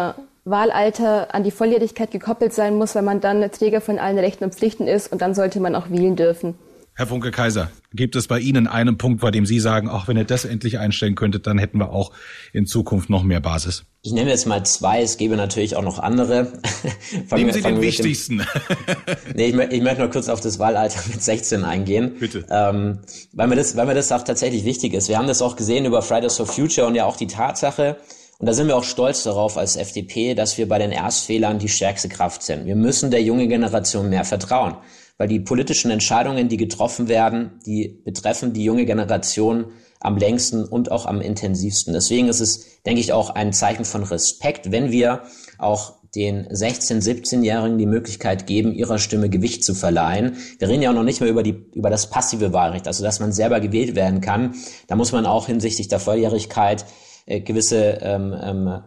[0.46, 4.54] Wahlalter an die Volljährigkeit gekoppelt sein muss, weil man dann Träger von allen Rechten und
[4.54, 6.54] Pflichten ist und dann sollte man auch wählen dürfen.
[7.00, 10.18] Herr Funke Kaiser, gibt es bei Ihnen einen Punkt, bei dem Sie sagen, auch wenn
[10.18, 12.12] ihr das endlich einstellen könntet, dann hätten wir auch
[12.52, 13.84] in Zukunft noch mehr Basis?
[14.02, 16.52] Ich nehme jetzt mal zwei, es gäbe natürlich auch noch andere.
[17.34, 18.46] Nehmen Sie den wichtigsten.
[19.34, 22.16] nee, ich, ich, möchte nur kurz auf das Wahlalter mit 16 eingehen.
[22.20, 22.44] Bitte.
[22.50, 22.98] Ähm,
[23.32, 25.08] weil, mir das, weil mir das auch tatsächlich wichtig ist.
[25.08, 27.96] Wir haben das auch gesehen über Fridays for Future und ja auch die Tatsache,
[28.40, 31.68] und da sind wir auch stolz darauf als FDP, dass wir bei den Erstfehlern die
[31.70, 32.66] stärkste Kraft sind.
[32.66, 34.76] Wir müssen der jungen Generation mehr vertrauen
[35.20, 39.66] weil die politischen Entscheidungen, die getroffen werden, die betreffen die junge Generation
[40.00, 41.92] am längsten und auch am intensivsten.
[41.92, 45.24] Deswegen ist es, denke ich, auch ein Zeichen von Respekt, wenn wir
[45.58, 50.38] auch den 16-, 17-Jährigen die Möglichkeit geben, ihrer Stimme Gewicht zu verleihen.
[50.58, 53.20] Wir reden ja auch noch nicht mehr über, die, über das passive Wahlrecht, also dass
[53.20, 54.54] man selber gewählt werden kann.
[54.86, 56.86] Da muss man auch hinsichtlich der Volljährigkeit
[57.26, 58.80] äh, gewisse ähm, ähm,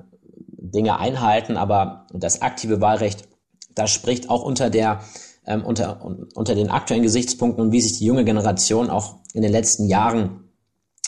[0.50, 3.28] Dinge einhalten, aber das aktive Wahlrecht,
[3.76, 5.02] das spricht auch unter der
[5.46, 6.04] ähm, unter,
[6.36, 10.44] unter den aktuellen Gesichtspunkten und wie sich die junge Generation auch in den letzten Jahren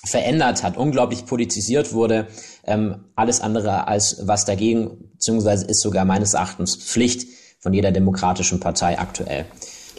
[0.04, 2.28] verändert hat, unglaublich politisiert wurde,
[2.66, 7.28] ähm, alles andere als was dagegen, beziehungsweise ist sogar meines Erachtens Pflicht
[7.60, 9.46] von jeder demokratischen Partei aktuell.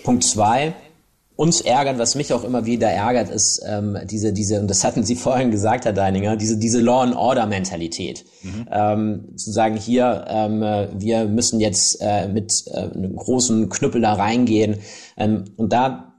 [0.04, 0.74] Punkt zwei,
[1.36, 5.04] uns ärgert, was mich auch immer wieder ärgert, ist ähm, diese, diese, und das hatten
[5.04, 8.24] Sie vorhin gesagt, Herr Deininger, diese, diese Law and Order Mentalität.
[8.42, 8.66] Mhm.
[8.70, 10.60] Ähm, zu sagen, hier, ähm,
[10.98, 14.78] wir müssen jetzt äh, mit äh, einem großen Knüppel da reingehen.
[15.16, 16.14] Ähm, und da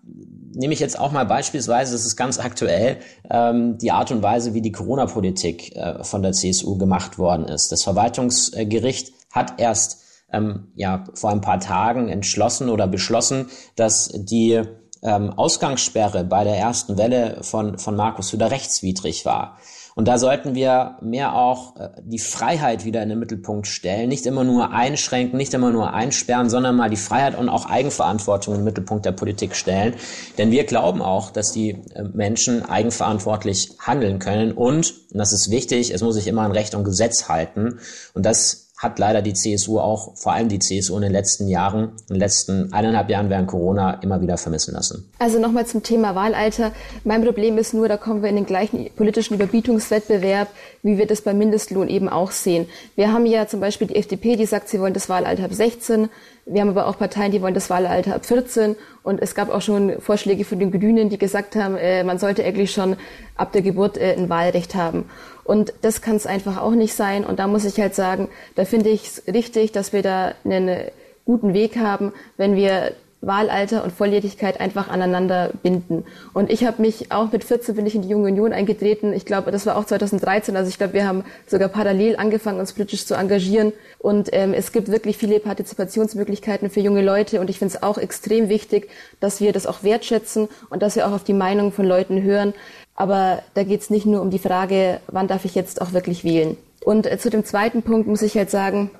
[0.53, 2.97] nehme ich jetzt auch mal beispielsweise, das ist ganz aktuell,
[3.29, 7.71] ähm, die Art und Weise, wie die Corona-Politik äh, von der CSU gemacht worden ist.
[7.71, 14.63] Das Verwaltungsgericht hat erst ähm, ja vor ein paar Tagen entschlossen oder beschlossen, dass die
[15.03, 19.57] ähm, Ausgangssperre bei der ersten Welle von, von Markus Söder rechtswidrig war.
[19.97, 24.27] Und da sollten wir mehr auch äh, die Freiheit wieder in den Mittelpunkt stellen, nicht
[24.27, 28.59] immer nur einschränken, nicht immer nur einsperren, sondern mal die Freiheit und auch Eigenverantwortung in
[28.59, 29.95] den Mittelpunkt der Politik stellen.
[30.37, 35.49] Denn wir glauben auch, dass die äh, Menschen eigenverantwortlich handeln können und, und das ist
[35.49, 37.79] wichtig, es muss sich immer an Recht und Gesetz halten.
[38.13, 41.93] Und das hat leider die CSU auch, vor allem die CSU in den letzten Jahren,
[42.09, 45.09] in den letzten eineinhalb Jahren während Corona immer wieder vermissen lassen.
[45.17, 46.71] Also nochmal zum Thema Wahlalter.
[47.03, 50.49] Mein Problem ist nur, da kommen wir in den gleichen politischen Überbietungswettbewerb,
[50.83, 52.67] wie wir das beim Mindestlohn eben auch sehen.
[52.95, 56.09] Wir haben ja zum Beispiel die FDP, die sagt, sie wollen das Wahlalter ab 16.
[56.45, 58.75] Wir haben aber auch Parteien, die wollen das Wahlalter ab 14.
[59.03, 62.43] Und es gab auch schon Vorschläge von den Grünen, die gesagt haben, äh, man sollte
[62.45, 62.95] eigentlich schon
[63.35, 65.09] ab der Geburt äh, ein Wahlrecht haben.
[65.47, 67.25] Und das kann es einfach auch nicht sein.
[67.25, 70.77] Und da muss ich halt sagen, da finde ich es richtig, dass wir da einen
[71.25, 72.91] guten Weg haben, wenn wir
[73.21, 76.05] Wahlalter und Volljährigkeit einfach aneinander binden.
[76.33, 79.11] Und ich habe mich auch mit 14 bin ich in die Junge Union eingetreten.
[79.11, 80.55] Ich glaube, das war auch 2013.
[80.55, 83.73] Also ich glaube, wir haben sogar parallel angefangen, uns politisch zu engagieren.
[83.97, 87.41] Und ähm, es gibt wirklich viele Partizipationsmöglichkeiten für junge Leute.
[87.41, 88.89] Und ich finde es auch extrem wichtig,
[89.19, 92.53] dass wir das auch wertschätzen und dass wir auch auf die Meinung von Leuten hören.
[92.97, 96.25] Aber da geht es nicht nur um die Frage, wann darf ich jetzt auch wirklich
[96.25, 96.57] wählen.
[96.83, 98.91] Und äh, zu dem zweiten Punkt muss ich halt sagen,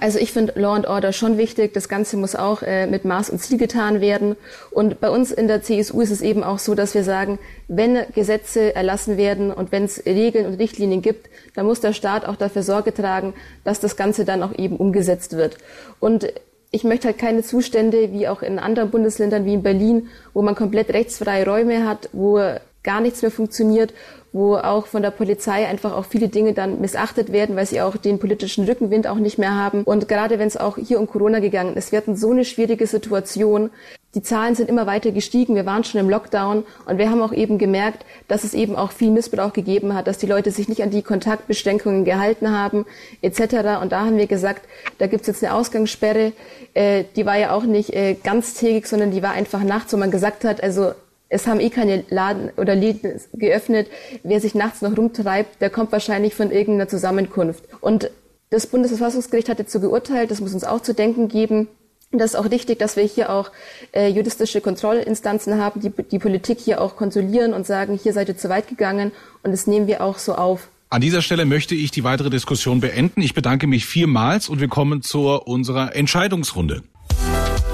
[0.00, 1.74] also ich finde Law and Order schon wichtig.
[1.74, 4.36] Das Ganze muss auch äh, mit Maß und Ziel getan werden.
[4.70, 7.38] Und bei uns in der CSU ist es eben auch so, dass wir sagen,
[7.68, 12.24] wenn Gesetze erlassen werden und wenn es Regeln und Richtlinien gibt, dann muss der Staat
[12.24, 13.34] auch dafür Sorge tragen,
[13.64, 15.58] dass das Ganze dann auch eben umgesetzt wird.
[16.00, 16.32] Und
[16.70, 20.54] ich möchte halt keine Zustände wie auch in anderen Bundesländern wie in Berlin, wo man
[20.54, 22.40] komplett rechtsfreie Räume hat, wo
[22.82, 23.92] gar nichts mehr funktioniert,
[24.32, 27.96] wo auch von der Polizei einfach auch viele Dinge dann missachtet werden, weil sie auch
[27.96, 29.82] den politischen Rückenwind auch nicht mehr haben.
[29.84, 32.86] Und gerade wenn es auch hier um Corona gegangen ist, wir hatten so eine schwierige
[32.86, 33.70] Situation.
[34.14, 35.54] die Zahlen sind immer weiter gestiegen.
[35.54, 38.92] Wir waren schon im Lockdown und wir haben auch eben gemerkt, dass es eben auch
[38.92, 42.84] viel Missbrauch gegeben hat, dass die Leute sich nicht an die Kontaktbeschränkungen gehalten haben
[43.22, 43.80] etc.
[43.80, 44.66] Und da haben wir gesagt,
[44.98, 46.32] da gibt's jetzt eine Ausgangssperre.
[46.74, 50.10] Äh, die war ja auch nicht äh, ganztägig, sondern die war einfach nachts, wo man
[50.10, 50.92] gesagt hat, also
[51.32, 53.88] es haben eh keine Laden oder Läden geöffnet.
[54.22, 57.64] Wer sich nachts noch rumtreibt, der kommt wahrscheinlich von irgendeiner Zusammenkunft.
[57.80, 58.10] Und
[58.50, 61.68] das Bundesverfassungsgericht hat so geurteilt, das muss uns auch zu denken geben.
[62.10, 63.50] Das ist auch wichtig, dass wir hier auch
[63.92, 68.36] äh, juristische Kontrollinstanzen haben, die die Politik hier auch kontrollieren und sagen, hier seid ihr
[68.36, 69.10] zu weit gegangen
[69.42, 70.68] und das nehmen wir auch so auf.
[70.90, 73.22] An dieser Stelle möchte ich die weitere Diskussion beenden.
[73.22, 76.82] Ich bedanke mich vielmals und wir kommen zu unserer Entscheidungsrunde.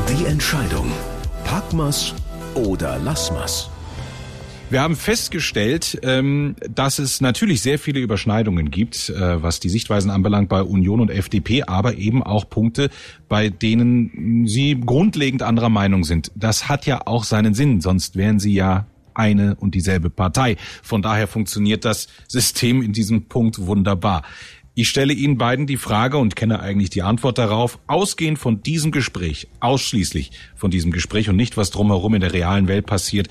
[0.08, 0.92] Die Entscheidung.
[1.44, 2.14] Packmas
[2.54, 3.70] oder Lassmas?
[4.70, 10.10] Wir haben festgestellt, ähm, dass es natürlich sehr viele Überschneidungen gibt, äh, was die Sichtweisen
[10.10, 12.90] anbelangt bei Union und FDP, aber eben auch Punkte,
[13.30, 16.30] bei denen sie grundlegend anderer Meinung sind.
[16.34, 20.56] Das hat ja auch seinen Sinn, sonst wären sie ja eine und dieselbe Partei.
[20.82, 24.22] Von daher funktioniert das System in diesem Punkt wunderbar.
[24.80, 28.92] Ich stelle Ihnen beiden die Frage und kenne eigentlich die Antwort darauf, ausgehend von diesem
[28.92, 33.26] Gespräch, ausschließlich von diesem Gespräch und nicht, was drumherum in der realen Welt passiert.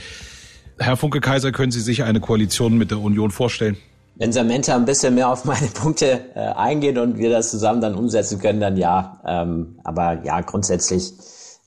[0.78, 3.78] Herr Funke Kaiser, können Sie sich eine Koalition mit der Union vorstellen?
[4.16, 7.95] Wenn Samantha ein bisschen mehr auf meine Punkte äh, eingeht und wir das zusammen dann
[7.95, 9.22] umsetzen können, dann ja.
[9.26, 11.14] Ähm, aber ja, grundsätzlich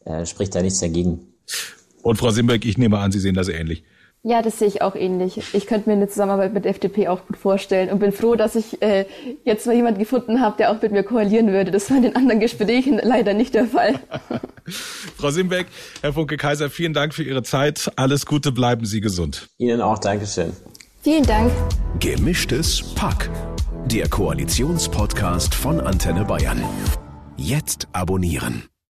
[0.04, 1.20] äh, spricht da nichts dagegen.
[2.02, 3.82] Und Frau Simberg, ich nehme an, Sie sehen das ähnlich.
[4.22, 5.40] Ja, das sehe ich auch ähnlich.
[5.54, 8.54] Ich könnte mir eine Zusammenarbeit mit der FDP auch gut vorstellen und bin froh, dass
[8.54, 9.06] ich äh,
[9.44, 11.70] jetzt mal jemanden gefunden habe, der auch mit mir koalieren würde.
[11.70, 13.98] Das war in den anderen Gesprächen leider nicht der Fall.
[15.16, 15.68] Frau Simbeck,
[16.02, 17.90] Herr Funke Kaiser, vielen Dank für Ihre Zeit.
[17.96, 19.48] Alles Gute, bleiben Sie gesund.
[19.56, 20.52] Ihnen auch, Dankeschön.
[21.02, 21.50] Vielen Dank.
[21.98, 23.30] Gemischtes Pack.
[23.86, 26.62] Der Koalitionspodcast von Antenne Bayern.
[27.38, 28.64] Jetzt abonnieren.